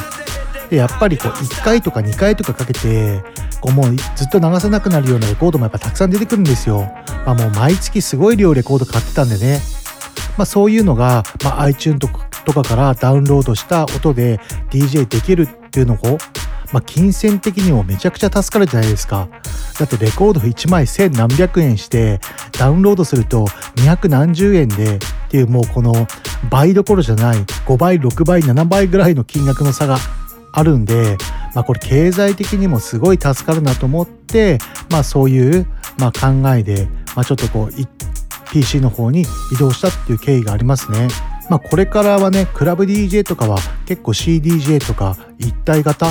[0.69, 3.23] で、やっぱりこう、1回とか2回とかかけて、
[3.61, 6.81] こうもうずっと流せなくなるようなレコードもやっぱたくさん出てくるんですよ。
[7.25, 9.59] まあ、もう毎月すごい量レコード買ってたんでね。
[10.37, 16.17] まあ、そういうのが、まあ、iTunes とかからダウンロードした音で DJ できるっていうのを、
[16.73, 19.27] まあ、金銭的にもめちゃくちゃ助かるじゃないですか。
[19.79, 22.19] だってレコード1枚千何百円して
[22.57, 24.99] ダウンロードすると200何十円でっ
[25.29, 25.93] ていうもうこの
[26.49, 29.97] 倍どころじゃない5倍6倍7倍ぐらいの金額の差が
[30.51, 31.17] あるんで、
[31.53, 34.57] まあ、これ経済的にもすごい助かるなと思って、
[34.89, 35.67] まあ、そういう、
[35.99, 37.71] まあ、考えで、まあ、ちょっとこう
[38.51, 39.21] PC の方に
[39.53, 41.07] 移動したっていう経緯がありますね。
[41.49, 46.07] まあ、これからはねクラブ DJ とかは結構 CDJ とか一体型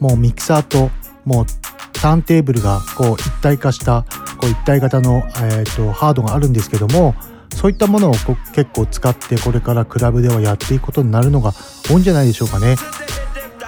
[0.00, 0.90] もうミキサーと
[1.24, 1.46] もう
[1.92, 4.04] ターンテーブルがこう一体化した
[4.38, 7.14] こう一体型の、えーと、ハードがあるんですけども
[7.54, 8.14] そういったものを
[8.54, 11.52] 結構使ってこれからクラブではやっていくことになるのが
[11.88, 12.76] 多いんじゃないでしょうかね。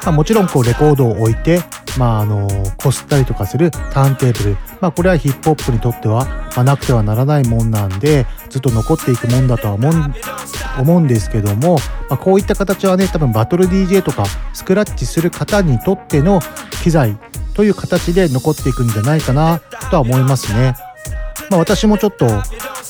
[0.04, 1.60] まあ、もちろんこうレコードを置いて、
[1.98, 9.92] まあ、あのこすったりとかするターンテーブル、まあ、これはヒップホップにとっては、まあ、なくてはならないもんなんでずっと残っていくもんだとは思う
[10.78, 11.74] 思うんですけども、
[12.08, 14.24] まあ、こういった形はね多分バトル DJ とか
[14.54, 16.40] スクラッチする方にとっての
[16.82, 17.18] 機材
[17.54, 20.74] という形で残っていくんじゃないかなとは思いますね。
[21.50, 22.26] まあ、私もちょっと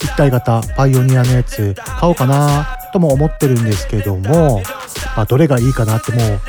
[0.01, 4.63] 一体型パイオニアのやつ買おうかなとも思ってるんですけども、
[5.17, 6.41] まあ、どれがいいかなってもう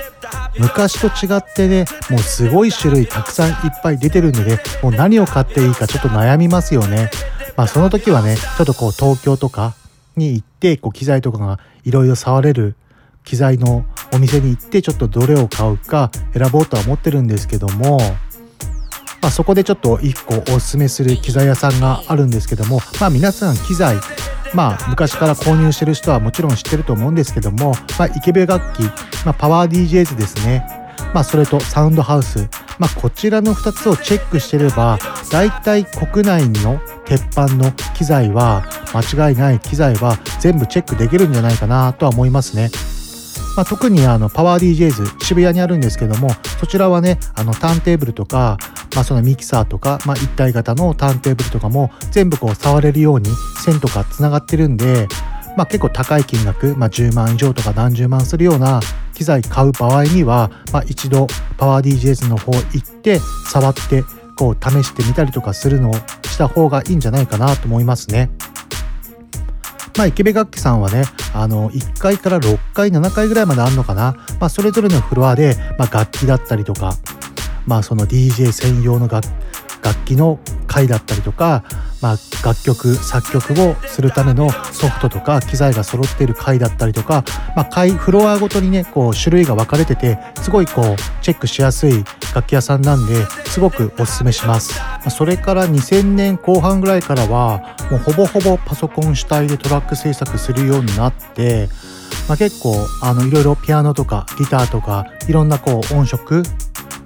[0.59, 7.09] 昔と違ってねもうすごい種類たくさんいっぱい出てるんでねもう何を買っていいかちょっと悩みますよね。
[7.55, 9.75] まあその時はねちょっとこう東京とか
[10.15, 12.75] に行ってこう機材とかがいろいろ触れる
[13.23, 17.99] 機材のお店に行ってちょっとどれを買うか選ぼうとは思ってるんですけども
[19.23, 23.95] まあ、そこでちょっと1個おすすめする機材屋さんがあるんですけども、まあ、皆さん機材
[24.53, 28.81] まあ、昔から購入してる人はもちろん知ってると思うんですけども、まあ、イケベ楽器、
[29.25, 30.63] まあ、パワー DJs ですね。
[31.13, 32.47] まあ、それとサウンドハウス。
[32.77, 34.99] まあ、こちらの2つをチェックしてれば、
[35.31, 42.69] 大体国内の鉄板の機材は、間違いない機材は全部チェックできるんじゃないかなとは思いますね。
[43.55, 48.57] まあ、特にあのパワー DJs 渋谷にあるんですけどもそちらはねあのターンテーブルとか、
[48.95, 53.29] まあ、そのミキサーとか、まあ、一体型のターンテーブルとかも全部こう触れるように
[53.63, 55.07] 線とかつながってるんで、
[55.55, 58.79] まあ、結構高い金額、まあ、10万以上とか何十万するような
[59.13, 64.03] 機材買う場合には、まあ、一度パワー DJs の方行って触って
[64.35, 68.31] こう試してみたりとかするのをした方がいいんじゃないかなと思いますね。
[69.97, 71.03] まあ、池部楽器さんはね、
[71.33, 74.15] あの、1階から6階、7階ぐらいまであるのかな。
[74.39, 76.95] まあ、それぞれのフロアで、まあ、楽器だったりとか、
[77.65, 79.27] まあ、その DJ 専用の楽
[80.05, 81.63] 器の回だったりとか、
[82.03, 87.23] まあ、楽曲作曲をするためのソフトとか機材が揃っている回だったりとか、
[87.55, 92.03] まあ、回フロアごとにねこう種類が分かれててすごいこうチェックしやすい
[92.35, 94.81] 楽器屋さんなんですごくおすすめします。
[95.09, 101.69] それから2000年後半ぐらいからはもうほぼほぼパソコン主体でトラック制作するようになって、
[102.27, 106.43] まあ、結構あのいろいろピアノとかギターとかいろんなこう音色、ま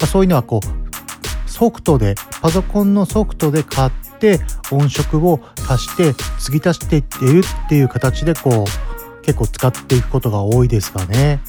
[0.02, 4.40] あ、そういうのはこうソフトでパソコンのソフトで買ってって
[4.72, 11.40] 音色を足して継ぎ足していっているっていう形でこう結構使っていくことが多いですかね。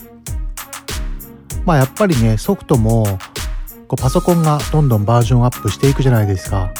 [1.64, 3.04] まあやっぱりねソフトも
[3.88, 6.72] こうパソコンがどんどんバージョンアップしていくじゃないですか。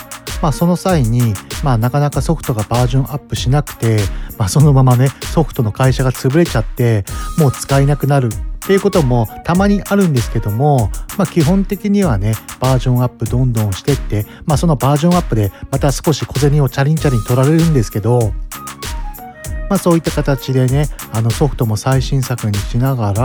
[0.42, 3.98] まあその際に、まあなかなかソフトがバージョンアップしなくて、
[4.36, 7.04] まあそのままね、ソフトの会社が潰れちゃって、
[7.38, 8.28] もう使えなくなる
[8.68, 18.34] ていうこともたまにあるんですけども、まあ、基本的にはねバージョンアップどんどんしてって、まあ、そのバージョンアップでまた少し小銭をチャリンチャリン取られるんですけど、
[19.70, 23.22] まあ、そういった形でねあのソフトも最新作にしながら、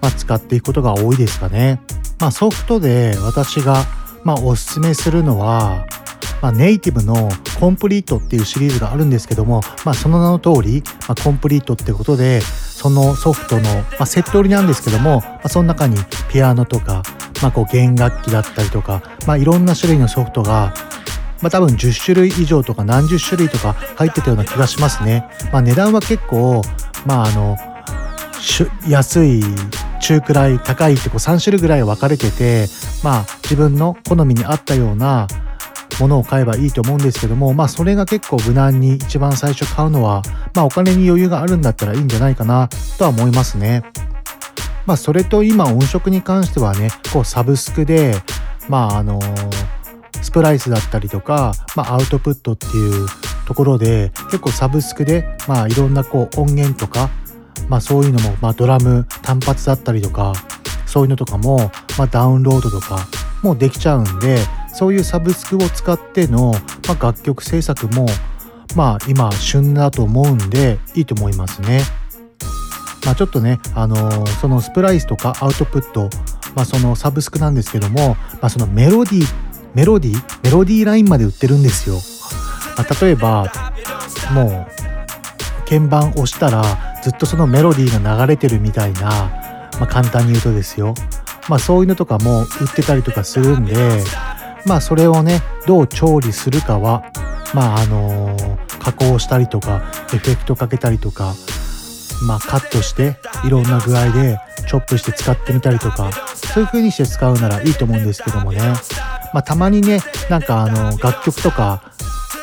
[0.00, 1.80] まあ、使っていくことが多いですかね。
[2.20, 3.84] まあ、ソフトで私が、
[4.22, 5.88] まあ、おすすめするのは
[6.40, 12.42] まあ、ネイティブのコンプリートっていうシリーズがあるんですけども、まあ、その名の通り、まあ、コンプリートってことで
[12.84, 15.96] そのソフトの、まあ、セット売りなんですけども、まあ、その中に
[16.30, 17.02] ピアノとか、
[17.40, 20.74] まあ、こう弦楽器だったりとか、まあ、いろんな種類のソフトが
[21.40, 25.28] まあ、多分10種類以上とか何十種類とか入ってたような気がしますね。
[25.50, 26.62] まあ、値段は結構、
[27.06, 27.56] まあ、あの
[28.86, 29.42] 安い
[30.00, 32.66] 中くらい高いってこう3種類ぐらい分かれてて、
[33.02, 35.26] まあ、自分の好みに合ったような
[36.00, 40.22] ものを買えばいいと思うんですけども、まあそれが結構無難に一番最初買うのは、
[40.54, 43.82] まあお金に余裕があるんだったらいいんじゃないかなとは思いますね。
[44.86, 48.14] まあそれと今音色に関してはね、こうサブスクで、
[48.68, 49.20] まああの
[50.22, 53.06] スプライスだったりとか、まあアウトプットっていう
[53.46, 57.10] ところで結構サブスクで、まあいろんなこう音源とか、
[57.68, 60.32] まあそういうのも、まあドラム単発だったりとか、
[60.86, 63.06] そういうのとかも、まあダウンロードとか
[63.42, 64.38] もできちゃうんで、
[64.74, 66.52] そういうサブスクを使っての、
[66.86, 68.06] まあ、楽曲制作も
[68.74, 71.82] まあ今旬だと思うんでいいと思いますね。
[73.04, 76.08] まあ、ちょっとね、あのー、そのスプライスとかアウトプット、
[76.54, 79.26] まあ、そのサブスクなんですけども、まあ、そのメロディー、
[79.74, 81.96] メロディー、メロディーラインまで売ってるんですよ。
[82.78, 83.52] まあ、例えば、
[84.32, 84.66] もう、
[85.68, 86.64] 鍵盤押したら
[87.02, 89.10] ずっとそのメロディーが流れてるみたいな、
[89.78, 90.94] まあ、簡単に言うとですよ。
[91.48, 94.02] まあそういうのとかも売ってたりとかするんで、
[94.66, 97.04] まあそれをね、どう調理するかは、
[97.54, 101.34] まああのー、加工したりとか、エフェクトかけたりとか、
[102.22, 108.60] まあ、カットしていろんな具合でチョップして使ってみたりとかそういう風にして使うならいいと思うんですけどもね、
[109.32, 110.00] まあ、たまにね
[110.30, 111.82] なんかあの楽曲とか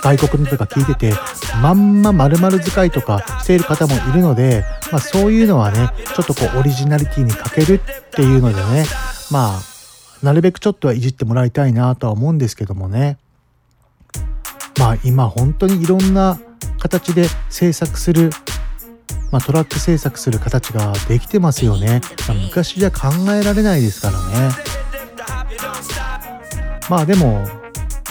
[0.04, 1.14] 外国のとか聞いてて
[1.62, 8.86] まんま丸々使いとかしている方もいるので、まあ、そういうのはねちょっとこうオリジナリティに欠けるっていうのでね
[9.30, 9.71] まあ
[10.24, 13.18] なるべくちょっとはいじってもらいたいなとは思うんですけどもね。
[14.80, 16.40] まあ今本当にいろんな
[16.80, 18.32] 形で制作する
[19.32, 24.18] まあ、トラック制作する形ができてますよね、まあ、昔じゃ考えられないですから
[24.50, 24.52] ね。
[26.90, 27.48] まあでも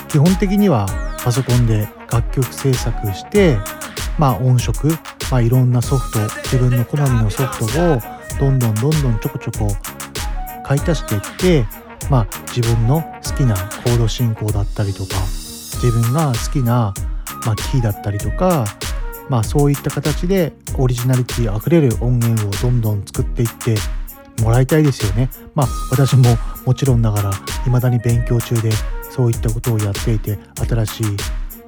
[0.09, 0.87] 基本的には
[1.23, 3.59] パソコンで楽曲制作して
[4.19, 4.89] まあ音色、
[5.31, 7.99] まあ、いろんなソフト自分の好みのソフトを
[8.39, 9.77] どんどんどんどんちょこちょこ
[10.65, 11.21] 買い足していっ
[11.65, 11.67] て
[12.11, 15.15] まあ自分の好きなコード進行だったりとか
[15.83, 16.93] 自分が好きな、
[17.47, 18.67] まあ、キーだったりとか
[19.31, 23.77] まあそういった形でオリジナリティあふれる音源をどんどん作っていって
[24.43, 25.31] もらいたいですよね。
[25.55, 26.25] まあ私も
[26.67, 27.31] もちろんながら
[27.65, 28.71] 未だに勉強中で
[29.11, 31.05] そういったことをやっていて新しい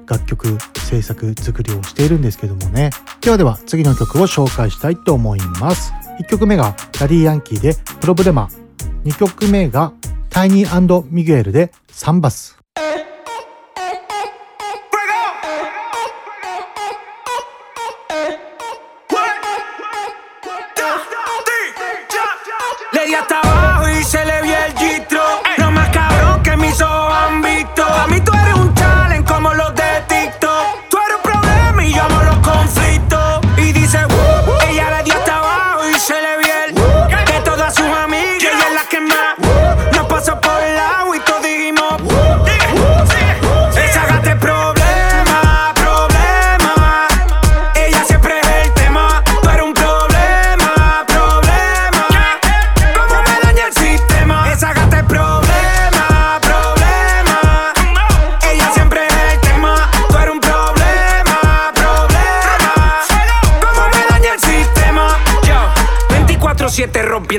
[0.05, 2.89] 楽曲制作作りをしているんですけどもね。
[3.21, 5.93] ではでは次の曲を紹介したいと思います。
[6.19, 8.49] 1曲目がダディ・ヤンキーでプロブレマ。
[9.05, 9.93] 2曲目が
[10.33, 10.67] タイニー
[11.11, 12.62] ミゲールでサンバス。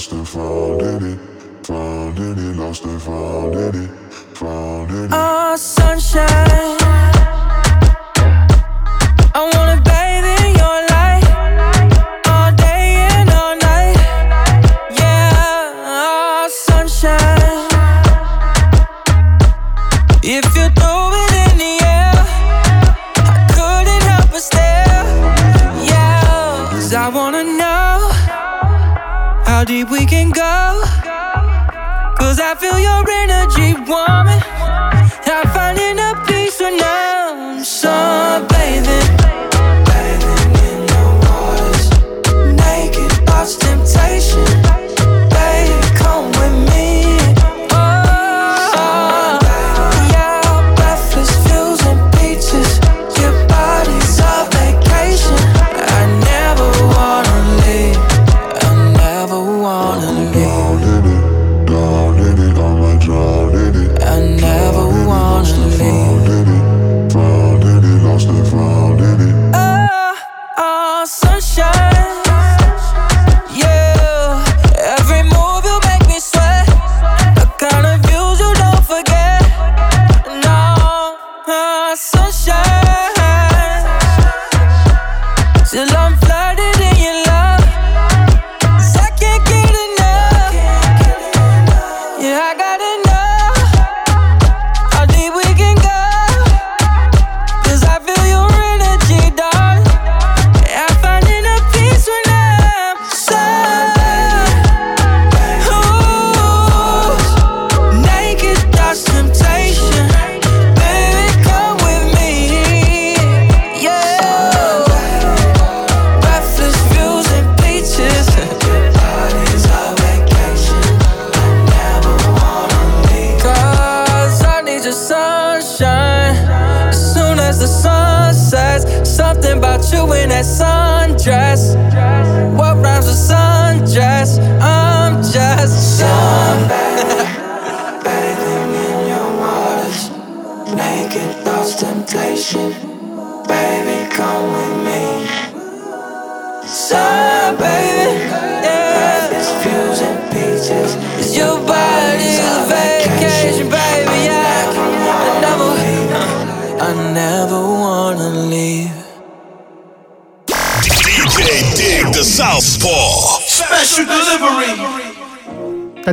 [0.00, 3.90] lost and found in it, found in it, lost and found in it,
[4.34, 5.10] found in it.
[5.12, 7.39] Oh, sunshine.
[33.90, 34.42] Warming.
[35.26, 36.99] I'm finding a peace when I'm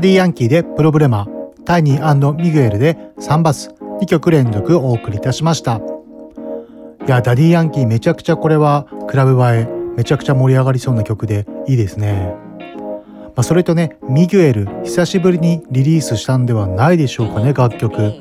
[0.08, 5.82] ダディヤンキーでプロブレマー、タイニーミグエルでサンバス2曲連続お送りいたしました。
[7.06, 12.34] いや、ダディヤンキーめちゃくちゃこれはクラブ映え、めちゃくちゃ盛り上がりそうな曲でいいですね。
[13.36, 18.14] まあ、それとね、ミグエル久しぶりにリリースしたんではないでしょうかね、楽曲。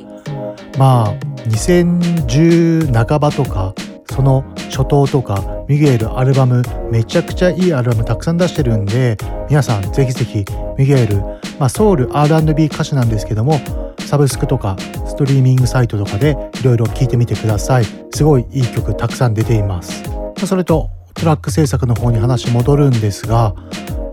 [0.78, 1.14] まあ、
[1.46, 3.74] 2010半ばとか、
[4.10, 9.16] その初頭とか、ミゲルアルバム、めちゃくちゃいいアルバムたくさん出してるんで、
[9.48, 10.44] 皆さんぜひぜひ
[10.76, 11.22] ミゲル、
[11.58, 13.60] まあ、ソウル R&B 歌手なんですけども、
[14.00, 14.76] サブスクとか
[15.06, 17.84] ストリーミングサイトとかでいろいろ聴いてみてください。
[18.14, 20.04] すごいいい曲たくさん出ています。
[20.44, 23.54] それとトラック制作の方に話戻るんですが、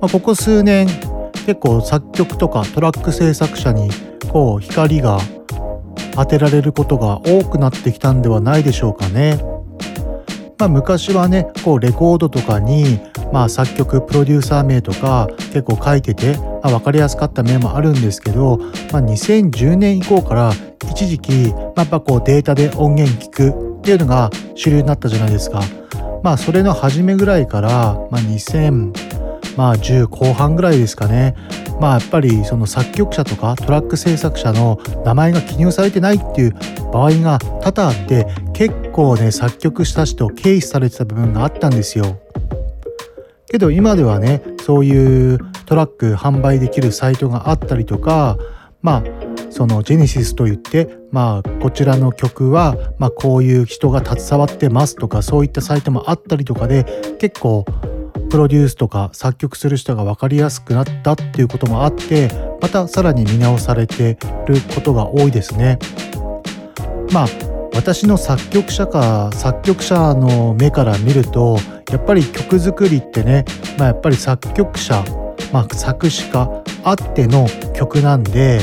[0.02, 0.88] まあ、ここ数年
[1.46, 3.90] 結構作曲とかトラック制作者に
[4.30, 5.20] こう光が
[6.16, 9.53] 当てられることが多くなってきたんではないでしょうかね。
[10.58, 13.00] まあ、昔はねこうレコードとかに、
[13.32, 18.58] まあ、作曲プロデューサー名とか結構書いてて、まあ、分かりやすかった面もあるんですけど、
[18.92, 20.54] まあ、2010年以降から
[20.92, 25.62] 一時期、まあ、やっぱこうデータで音源聞くっていうのが主流になったじゃないですか。
[26.24, 28.22] まあそれの初めぐらいから、まあ、
[29.56, 31.36] 2010後半ぐらいですかね
[31.80, 36.54] まあやっぱりその作曲者とかトラック制作者の名前が記入されてないっていう
[36.92, 42.20] 場合が多々あって結構ね作曲した人を軽視されてた部分があったんですよ。
[43.48, 48.38] けど今ではねそういうトラック販売できるサイトがあったりとか
[48.82, 49.04] まあ
[49.52, 56.86] そのジェネシスといってまあこちらの曲はまあこういう人が携わってますとかそういったサイトもあったりとかで
[57.20, 57.66] 結構
[58.34, 62.30] プロデュースとか作曲する人が分かりやすくなったっていうこともあって
[62.62, 64.18] またさらに見直されて
[64.48, 65.78] ることが多いですね。
[67.12, 67.28] まあ
[67.76, 71.60] 私の作曲者か作曲者の目から見ると
[71.92, 73.46] やっぱり曲作りってね、
[73.78, 75.06] まあ、やっぱり作曲者、
[75.52, 76.50] まあ、作詞家
[76.84, 78.62] あっての曲なんで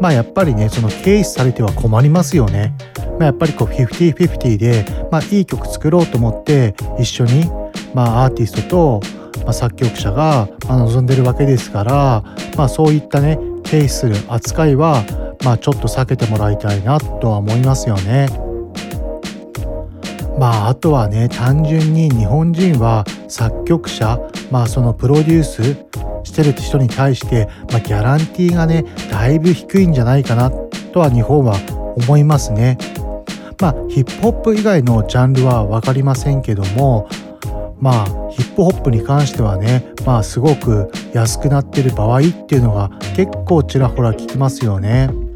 [0.00, 2.74] まあやっぱりねその軽視されては困りますよね。
[3.18, 7.44] まあ、やっぱりこう50-50で、まあ、いい曲作ろうと思って一緒に、
[7.92, 12.22] まあ、アーティストとまあ、作曲者が、ま、望んでるわけですから、
[12.56, 15.04] まあ、そういったね軽視する扱いは、
[15.44, 18.49] まあ、ちょっと避けてもらいたいなとは思いますよね。
[20.40, 24.18] まああとはね単純に日本人は作曲者
[24.50, 25.62] まあそのプロデュース
[26.24, 31.56] してる人に対して、まあ、ギャランティーがねだいぶ低いんじゃないかなとは日本は
[31.96, 32.78] 思いますね。
[33.60, 37.06] まあヒップホップ以外のジャンルは分かりませんけども
[37.78, 45.29] まあヒップホップに関してはねまあすごく安くなってる場合っていうのが結構ちらほら聞きますよね。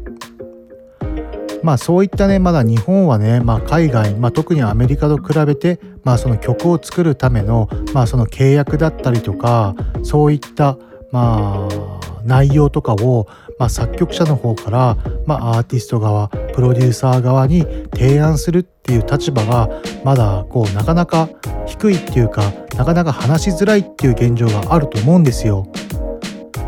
[1.65, 10.77] まあそういったねまだ日本はね、まあ、海外、まあ、特にアメリカと比べて、まあ、その曲を作るための,、まあその契約だったりとかそういった
[11.11, 19.67] まあ内容とかを、まあ、作曲者の方から、まあ、アーティスト側プロデューサー側に提案するっていう立場が
[20.03, 21.29] まだこうなかなか
[21.65, 22.43] 低いっていうか
[22.77, 25.67] なかなか話しづらいっていう現状があると思うんですよ。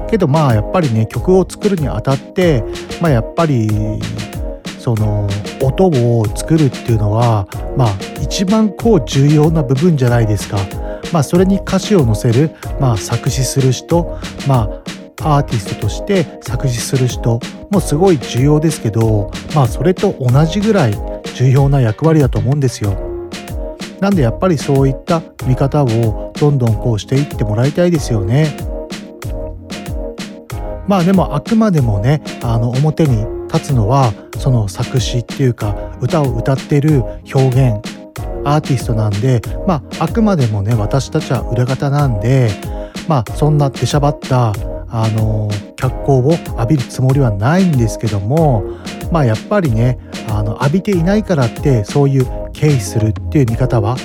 [0.10, 2.64] けどまあやっぱりね曲を作るにあたって
[3.02, 3.70] まあやっぱり
[4.80, 5.28] その
[5.62, 7.90] 音を作るっていうのはまあ
[8.22, 10.58] 一番こう重要な部分じゃないですか。
[11.14, 14.70] まあそれに歌詞を載せる、まあ、作詞する人ま
[15.22, 17.40] あアーティストとして作詞する人
[17.72, 20.94] もすごい重要ですけどまあそれと同じぐらい
[21.36, 22.96] 重要な役割だと思うんですよ。
[24.00, 28.56] なんでやっぱりそういった見方をどんどんこうしていってもらいたいですよね。
[30.88, 37.82] まあでもあくまでもねあの表に立つのはその作詞っていうか歌を歌ってる表現
[38.46, 42.50] アーティストなんでまああくまでもね私たちは裏方なんで
[43.08, 44.54] まあそんな出しゃばった
[44.90, 48.64] あの脚光を浴びるつもりはないんですけども
[49.12, 52.26] まあやっぱりねあの浴びていないからってそういう
[52.58, 53.98] 軽視するっていう見方は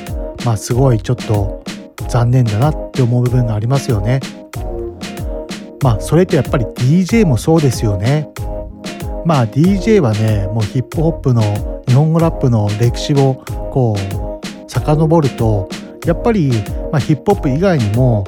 [0.44, 1.62] まあすごいちょっと
[2.08, 4.20] 残念だなって思う部分がありますよね。
[5.82, 8.28] まあそれってやっぱり DJ もそうですよね。
[9.24, 15.68] まあ DJ はねもうヒップホップの日本語ラップの歴史をこう遡ると
[16.06, 16.50] やっぱり、
[16.90, 18.24] まあ、ヒップホップ以外にも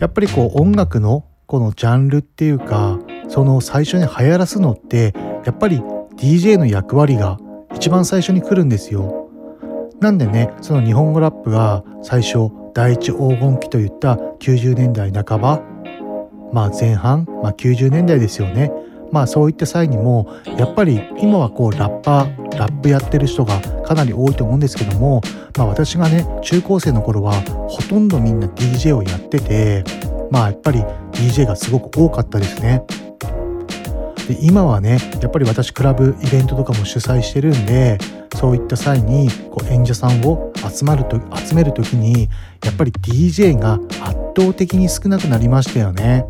[0.00, 5.14] やっぱりこう音楽のこのジャンルっていうかその最初に流行らすのって
[5.44, 5.78] やっぱり
[6.16, 7.38] DJ の役割が
[7.74, 9.30] 一番最初に来るんですよ。
[10.00, 15.62] なんでねその日本語ラップが最初第一黄金期といった90年代半ば
[16.52, 18.72] まあ前半、まあ、90年代ですよね
[19.12, 25.20] まあそういった際にもやっぱり今はこうラッパーラップやってる人がかなり多いと思うんですけども、
[25.56, 27.34] まあ、私がね中高生の頃は
[27.68, 29.84] ほとんどみんな DJ をやってて
[30.30, 30.80] まあやっぱり
[31.12, 32.84] DJ がすごく多かったですね。
[34.28, 37.98] で今はねやっぱり私クラブイベントとかも主催してるんで
[38.36, 42.28] そういった際にこう演者さんを集まると集める時に
[42.64, 46.24] やっぱり DJ が圧倒的に少なくなりましたよね。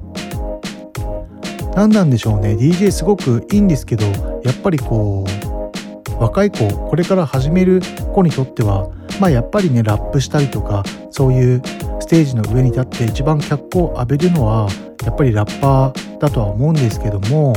[1.75, 2.53] 何なんでしょうね。
[2.53, 4.05] DJ すごくいいんですけど
[4.45, 7.81] やっぱりこう若い子これから始める
[8.15, 11.63] 子にとってはまあやっぱりねラップしたりとかそういう
[12.01, 14.69] ステージの上に立って一番脚光を浴びるのは
[15.05, 17.53] やっぱりラッパーだとは思うんですけども、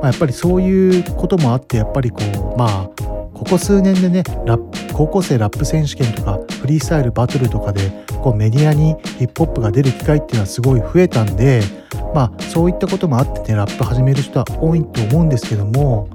[0.00, 2.18] まあ、やっぱりそういうこともあってやっぱりこ
[2.54, 2.90] うまあ
[3.34, 7.90] ここ数年でねラップ高校生ラップ選手権とかフリースタイルバトルとかで
[8.22, 11.62] こうメディアにヒップホップが出る機会っていうのはすごい増えたんで
[12.14, 16.08] まあそういったこともあってねラップ始める人は多いと思うんですけども、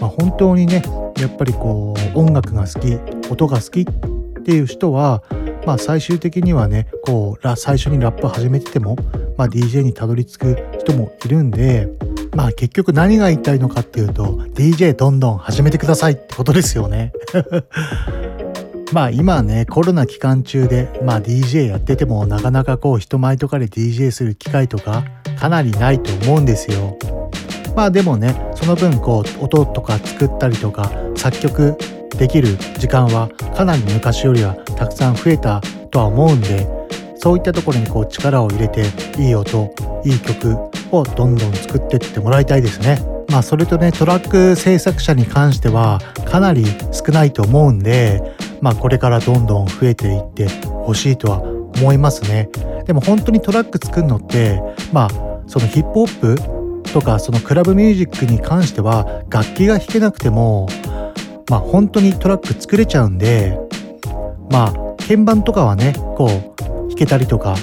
[0.00, 0.82] まあ、本当にね
[1.18, 5.22] やっぱりこう音楽が好き音が好きっていう人は
[5.66, 8.96] まあ最終的にはねこう最初にラップ始めてても、
[9.36, 11.88] まあ、DJ にたどり着く人もいるんで
[12.34, 14.24] まあ結局何が言いたいのかっていうと
[14.54, 17.12] DJ どんどん始めてくださいってことですよね。
[18.92, 25.04] まあ今ねコロナ期間中でまあ DJ やっててもなかなかこう人前とかで DJ する機会とか
[25.38, 26.98] かなりないと思うんですよ。
[27.76, 31.76] まあでもねその分こう音とか作ったりとか作曲
[32.18, 35.60] できる時間はかなり昔よりはたくさん増えた
[35.90, 36.66] とは思うんで
[37.16, 38.82] そういったところにこう力を入れて
[39.18, 39.72] いい音
[40.04, 40.56] いい曲
[40.90, 42.98] をどんどん作ってってもらいたいですね。
[43.28, 48.20] まあそれとねトラック制作者に関してはかなり少ないと思うんで
[48.60, 52.48] まあこれからどんどん増えていってほしいとは思いますね。
[52.86, 54.60] でも本当にトラック作るのって
[54.92, 55.10] まあ
[55.46, 60.68] そのヒップホップとかそのクラブミュージックに関しては楽器が弾けなくても
[61.48, 63.58] まあ本当にトラック作れちゃうんで
[64.50, 67.56] まあ鍵盤とかはねこう弾けたりとか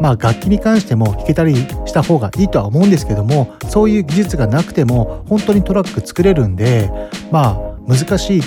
[0.00, 6.90] まあ楽器に関しても弾けたりした方がいいとは思うんですけどもそういう技術がなくても本当にトラック作れるんで
[7.30, 8.44] まあ難しいっ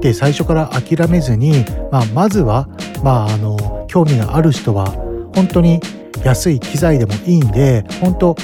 [0.00, 2.68] て最初から諦めずに、まあ、まずは、
[3.02, 4.86] まあ、あの興味がある人は
[5.34, 5.80] 本当に
[6.24, 8.34] 安い機材でもいいんで本当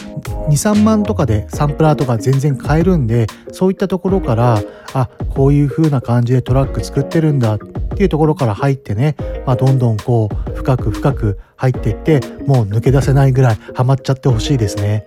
[0.48, 4.62] 23万とかでサンプラーとか全然買えるんでそういったところから
[4.92, 9.16] あこういう風な感じでトラック作ってるんだっていうところから入ってね、
[9.46, 15.06] まあ、どんどんこう深く深く入っていってもう抜け出せないぐらいハマっちゃってほしいですね。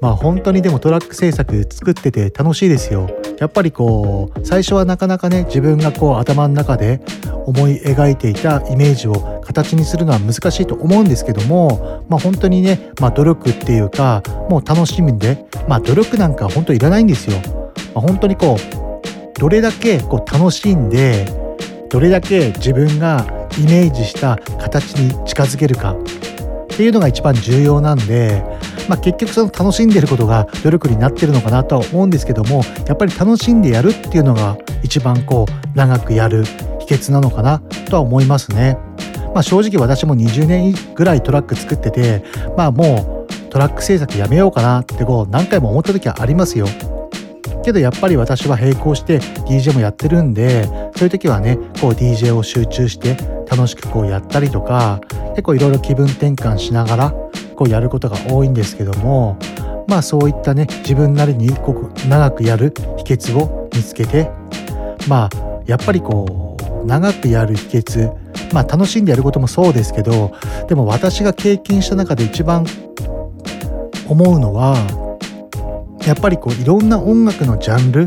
[0.00, 3.10] まあ本当にでもトラック制作作ってて楽しいですよ。
[3.38, 7.00] やっぱりこう最初はなかなかね自分がこう頭の中で
[7.46, 17.36] 思い描いていたイメージを形にするのは難しいと思うんですけども、まあ、本当にね、まあ、努力っていうかもう楽しみで、まあ、努力なんか本当いらないんですよ。
[17.94, 21.26] まあ、本当にこうどれだけこう楽しんで
[21.90, 23.26] どれだけ自分が
[23.58, 28.42] イメージした形に近づけるかっていうのが一番重要なんで、
[28.88, 36.44] まあ、結局その楽しんでることが努力になってるのかなとは思うんですけどもやっぱり楽しんでやるっていうのが一番こう長くやる
[36.80, 37.60] 秘訣なのかな
[37.90, 38.78] とは思いますね。
[39.34, 42.24] まあ、正直私も20年ぐらいトラック作ってて
[42.56, 46.66] まあもうトラック制作やめようかなってこう何回も思った時はありますよ。
[47.64, 50.64] けどやっぱり私は並行して DJ もやってるんで
[50.96, 53.16] そういう時はねこう DJ を集中して
[53.50, 57.14] 楽しくこうやったりとか結構いろいろ気分転換しながら
[57.58, 59.36] こうやることが多いんですけども
[59.88, 61.48] まあそういったね自分なりに
[62.08, 64.30] 長くやる秘訣を見つけて
[65.08, 65.30] まあ
[65.66, 68.14] やっぱりこう長くやる秘訣
[68.52, 70.32] まあ楽しんでやることもそうですけど
[70.68, 72.64] でも私が経験した中で一番
[74.06, 74.76] 思うのは
[76.06, 78.06] やっぱりこういろんな音楽のジャンル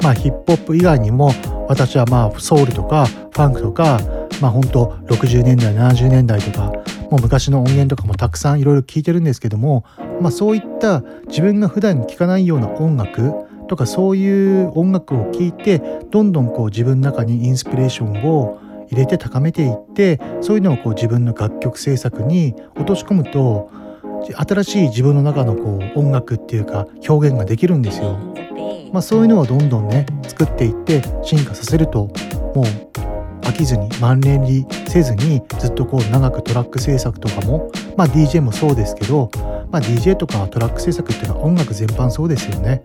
[0.00, 1.32] まあヒップホップ以外にも
[1.68, 3.98] 私はまあソウルとかファンクとか
[4.42, 6.72] まあ本当60年代70年代とか
[7.12, 9.84] もう昔の音源とかもたくさんいろいろ聞いてるんですけども、
[10.20, 13.32] まあ、そういった自分が普段聴かないような音楽
[13.68, 15.80] とかそういう音楽を聴いて
[16.10, 23.70] どんどんこう自分の中にインスピレーションを入れて高めていってそういうのをこう自分の楽曲制作に落とし込むと
[24.36, 28.18] 新しい自分の中のこう音楽っていうか表現ができるんですよ。
[28.92, 32.08] まあ、そういうのをどんどんね作っていって進化させると
[32.54, 33.11] もう
[33.52, 39.30] 飽きずにマンネリせずにずっとこう長くトラック制作とかもまあ DJ もそうですけど、
[39.70, 42.80] まあ、DJ とかトラック制作っていうのは音楽全般そうですよね。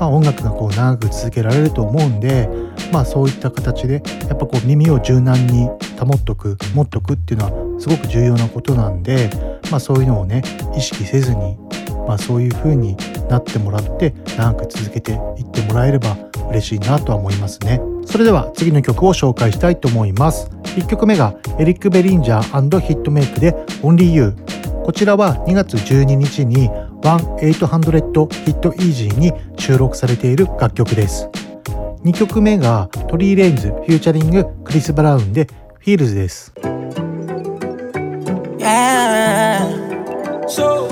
[0.00, 2.48] まあ、音楽がこう長く続けられると思うんで、
[2.90, 9.30] まあ、そういった形でやっぱこう耳を柔軟に保っとく持っとくっていうのはすごく重要なことなんで、
[9.70, 10.42] まあ、そういうのをね
[10.74, 11.56] 意識せずに、
[12.08, 12.96] まあ、そういう風に
[13.28, 16.16] なってもらって長く続けていってもらえれば
[16.48, 17.89] 嬉しいなとは思いますね。
[18.10, 20.50] それでは次の曲を紹介したいと思います。
[20.76, 23.52] 1曲目がエリック・ベリンジャーヒットメイカで
[23.82, 24.34] Only You
[24.84, 26.68] こちらは2月12日に
[27.02, 31.28] 1800 Hit Eazy に収録されている楽曲です。
[32.04, 35.46] 2曲目がトリー・レインズフューチャリングクリス・ブラウンで
[35.78, 36.52] Feels です。
[38.58, 39.70] Yeah.
[40.48, 40.88] So,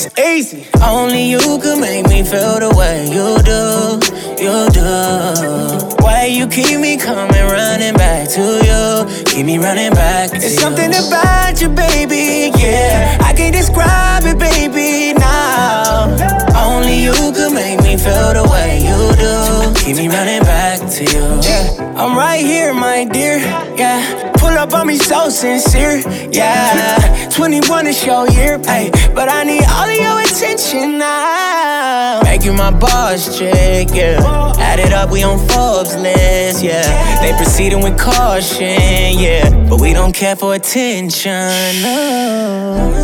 [0.00, 0.64] It's easy.
[0.80, 3.98] Only you can make me feel the way you do,
[4.38, 5.96] you do.
[6.04, 9.24] Why you keep me coming running back to you?
[9.24, 10.30] Keep me running back.
[10.34, 10.60] It's you.
[10.60, 12.54] something about you, baby.
[12.56, 15.18] Yeah, I can't describe it, baby.
[15.18, 16.14] Now,
[16.54, 19.74] only you can make me feel the way you do.
[19.82, 21.42] Keep me running back to you.
[21.42, 23.38] Yeah, I'm right here, my dear.
[23.74, 26.02] Yeah, up on me so sincere.
[26.32, 32.20] Yeah, 21 is your year, hey, but I need all of your attention now.
[32.24, 34.54] Make you my boss chick, yeah.
[34.58, 37.20] Add it up, we on Forbes list, yeah.
[37.22, 41.82] They proceeding with caution, yeah, but we don't care for attention.
[41.82, 42.98] No.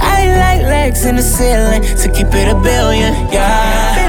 [0.00, 4.01] I like legs in the ceiling to keep it a billion, yeah.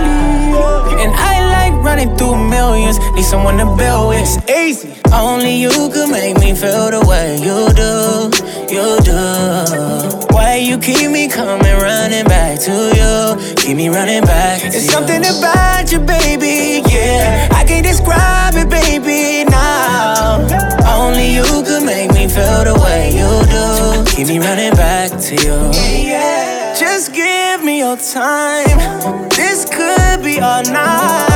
[1.94, 4.22] And I like running through millions, need someone to build with.
[4.22, 5.00] It's easy.
[5.14, 8.34] Only you can make me feel the way you do,
[8.74, 10.34] you do.
[10.34, 13.56] Why you keep me coming running back to you?
[13.58, 14.62] Keep me running back.
[14.62, 14.92] To it's you.
[14.92, 16.82] something about you, baby.
[16.90, 19.48] Yeah, I can't describe it, baby.
[19.50, 20.42] Now,
[20.98, 24.16] only you can make me feel the way you do.
[24.16, 25.58] Keep me running back to you.
[26.10, 29.30] Yeah, just give me your time.
[29.30, 31.33] This could be all night.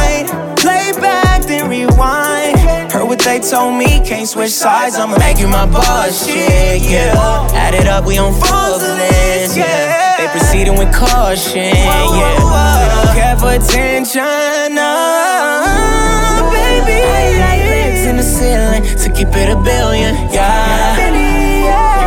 [3.18, 4.96] What they told me, can't switch sides.
[4.96, 7.50] I'ma make you my boss, shit, yeah.
[7.54, 10.18] Add it up, we on list, yeah.
[10.18, 12.12] They proceeding with caution, yeah.
[12.14, 14.92] We don't care for attention, no,
[16.54, 17.00] baby.
[17.02, 20.98] I like legs in the ceiling to keep it a billion, yeah.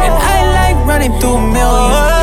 [0.04, 2.20] And I like running through millions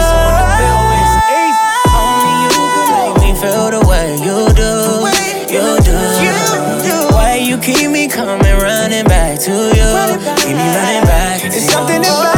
[8.98, 10.36] running back to you.
[10.38, 11.44] Keep me running back.
[11.46, 12.37] It's something about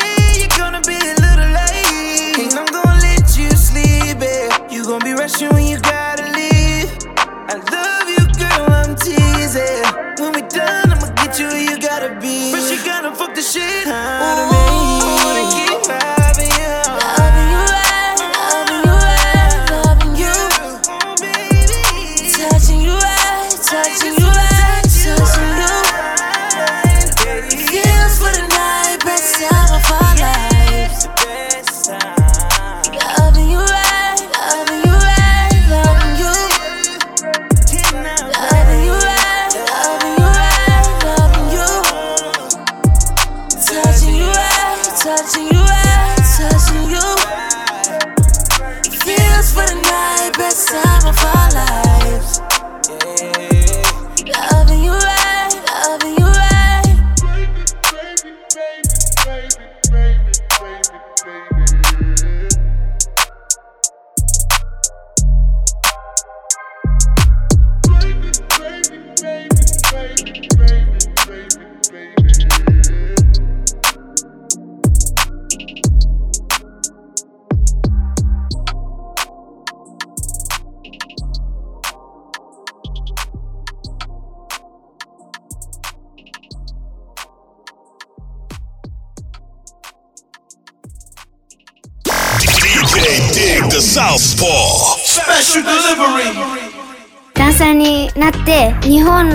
[0.00, 4.72] Say you're gonna be a little late, and I'm gonna let you sleep, it.
[4.72, 5.63] You gonna be rushing.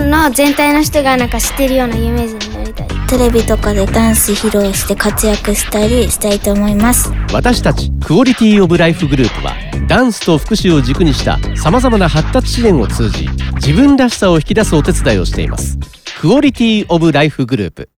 [0.04, 2.88] の全体の人がなんか知ってるような有名人になりたい。
[3.08, 7.12] テレビとかでダンス披露して活躍したりしたいと思います。
[7.32, 9.54] 私たちクオリティオブライフグループは
[9.88, 15.78] ダンスと福祉を軸にしたさまざまな発達支援を通じ自分らしさを引き出すお手伝いをしています。
[16.20, 17.90] クオリティオブライフグループ。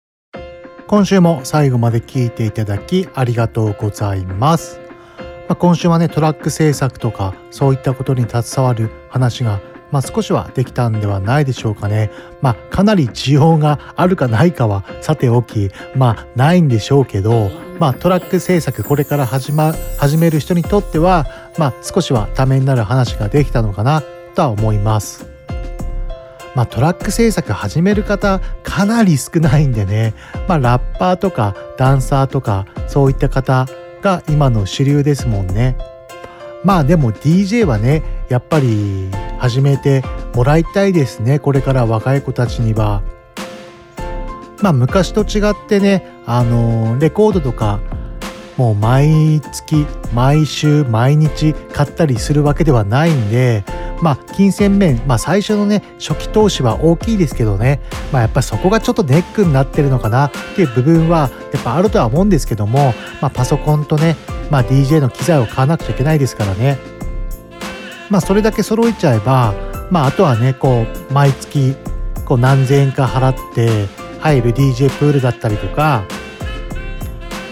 [0.87, 4.79] 今週も最後まで聞いていただきありがとうございます。
[5.47, 9.59] まあ、今週はねトラック制作とかそういったことに携わる話が
[9.93, 12.09] まあ、少しはできたんではないでしょうかね。
[12.41, 21.27] まあ、かなり需要があるかないかはさておき、まあ、ないんでしょうけど、まあ、トラック制作これから始,、ま、始める人にとっては、
[21.59, 24.01] まあ、少しはためになる話ができたのかな
[24.33, 25.29] とは思います。
[26.55, 30.15] まあ、トラック制作始める方かなり少ないんでね、
[30.47, 33.67] まあ、ラッパーとかダンサーとかそういった方
[34.01, 35.77] が今の主流ですもんね。
[36.63, 40.03] まあでも DJ はねやっぱり始めて
[40.33, 43.03] もらいたいですねこれから若い子たちには。
[44.61, 47.81] まあ昔と違ってねあのレコードとか
[48.57, 53.63] もう毎月毎週毎日買ったりするわけではないんで
[54.01, 57.81] まあ金銭面まあ最初のね初期投資は大きいですけどね
[58.11, 64.15] まあやっぱそこがちょっとネックになってるのかなっていう部分はやっぱあるとは思うんですけども、まあ、パソコンとね、
[64.51, 66.77] まあ、DJ の機材を買わなくちゃいけないですからね。
[68.09, 69.55] まあそれだけ揃えちゃえば
[69.89, 71.75] まああとはねこう毎月
[72.25, 73.87] こう何千円か払って
[74.19, 76.03] 入る DJ プールだったりとか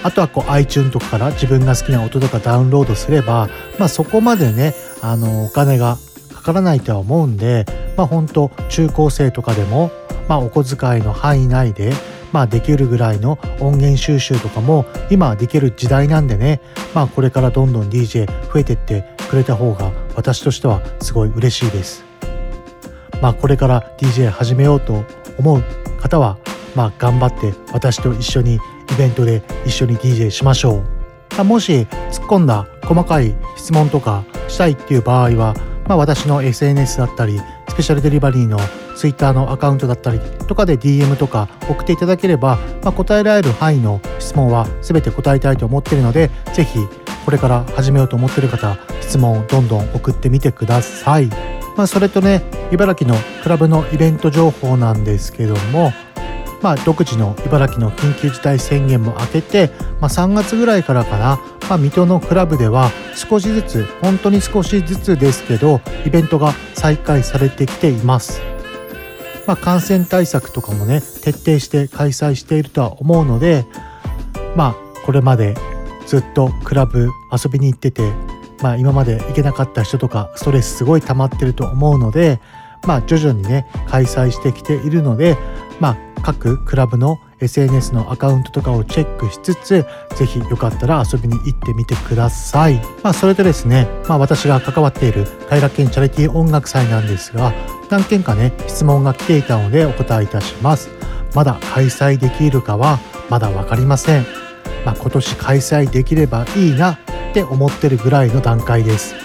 [0.03, 5.97] あとはこう iTune とかから自分が好きな音とかダウンロードすれば、まあ、そこまでねあのお金が
[6.33, 7.65] かからないとは思うんで、
[7.97, 9.91] まあ、本当中高生とかでも、
[10.27, 11.93] まあ、お小遣いの範囲内で、
[12.31, 16.61] まあ、できるぐらいの音源収集とかも今できる時代なんでね、
[16.95, 22.03] まあ、これからどんどん DJ 増えてってくれた方が私としてはすごい嬉しいです。
[23.21, 25.05] まあ、これから DJ 始めようと
[25.37, 25.63] 思う
[26.01, 26.39] 方は、
[26.75, 28.59] まあ、頑張って私と一緒に
[28.91, 30.83] イベントで一緒に DJ しましょ
[31.39, 31.43] う。
[31.43, 35.55] もし突っ込んだ細かい質問とかしたいっていう場合は、
[35.87, 37.39] まあ、私の SNS だったり
[37.69, 38.59] スペシャルデリバリーの
[38.97, 46.79] Twitter のアカウントだったりとかで DM とか送っていただければ、まあ、答えられる範囲の質問は全て答えたいと思ってるのでぜひ
[47.25, 51.27] これから始めようと思ってる方質問をどんどん送ってみてください。
[51.77, 55.93] まあ、それとね茨城のクラブのイベント情報なんですけども
[56.62, 61.39] まあ、独自の茨城の緊急事態宣言も明けて、まあ、3月ぐらいからかな、
[61.70, 68.41] まあ、水戸のクラブでは少しずつ本当に少しずつですけどイベントが再開されてきています。
[69.47, 73.66] まあ、感染対策とかもね徹底して開催しているとは思うので
[74.55, 75.55] まあこれまで
[76.05, 78.12] ずっとクラブ遊びに行ってて、
[78.62, 82.39] まあ、今まで行けなかった人とかストレスすごい溜まってると思うので、
[82.86, 85.38] まあ、徐々にね開催してきているので、
[85.82, 89.84] まあ、各クラブの SNS のアカウントとかをチェックしつつ
[90.15, 92.75] ぜひよかったら遊びに行ってみてください。
[93.01, 97.51] まあ、それでですね、まあ、私が関わっている快楽園チャリティー音楽祭なんですが
[97.89, 100.89] 何件かね質問が来ていたのでお答えいたします。
[101.34, 104.25] まだ開催できるかはまだ分かりません。
[104.86, 106.99] まあ、今年開催できればいいなっ
[107.34, 109.15] て思ってるぐらいの段階です。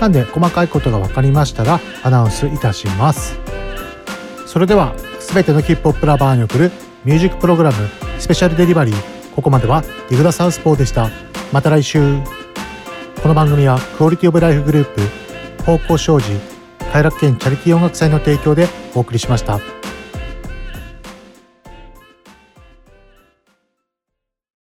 [0.00, 3.40] なんで細かいことが分かりましたらアナウンスいたします。
[4.46, 4.94] それでは
[5.32, 6.70] 全てのヒップホップラバーに送る
[7.04, 11.10] ミュージックプログラムスペシャルデリバリーここまではディグダサウスポーでした
[11.52, 12.00] また来週
[13.22, 14.94] この番組はクオリティオブライフグルー
[15.56, 16.30] プ方向障子
[16.92, 19.83] 快楽園チャリティー音楽祭の提供でお送りしました。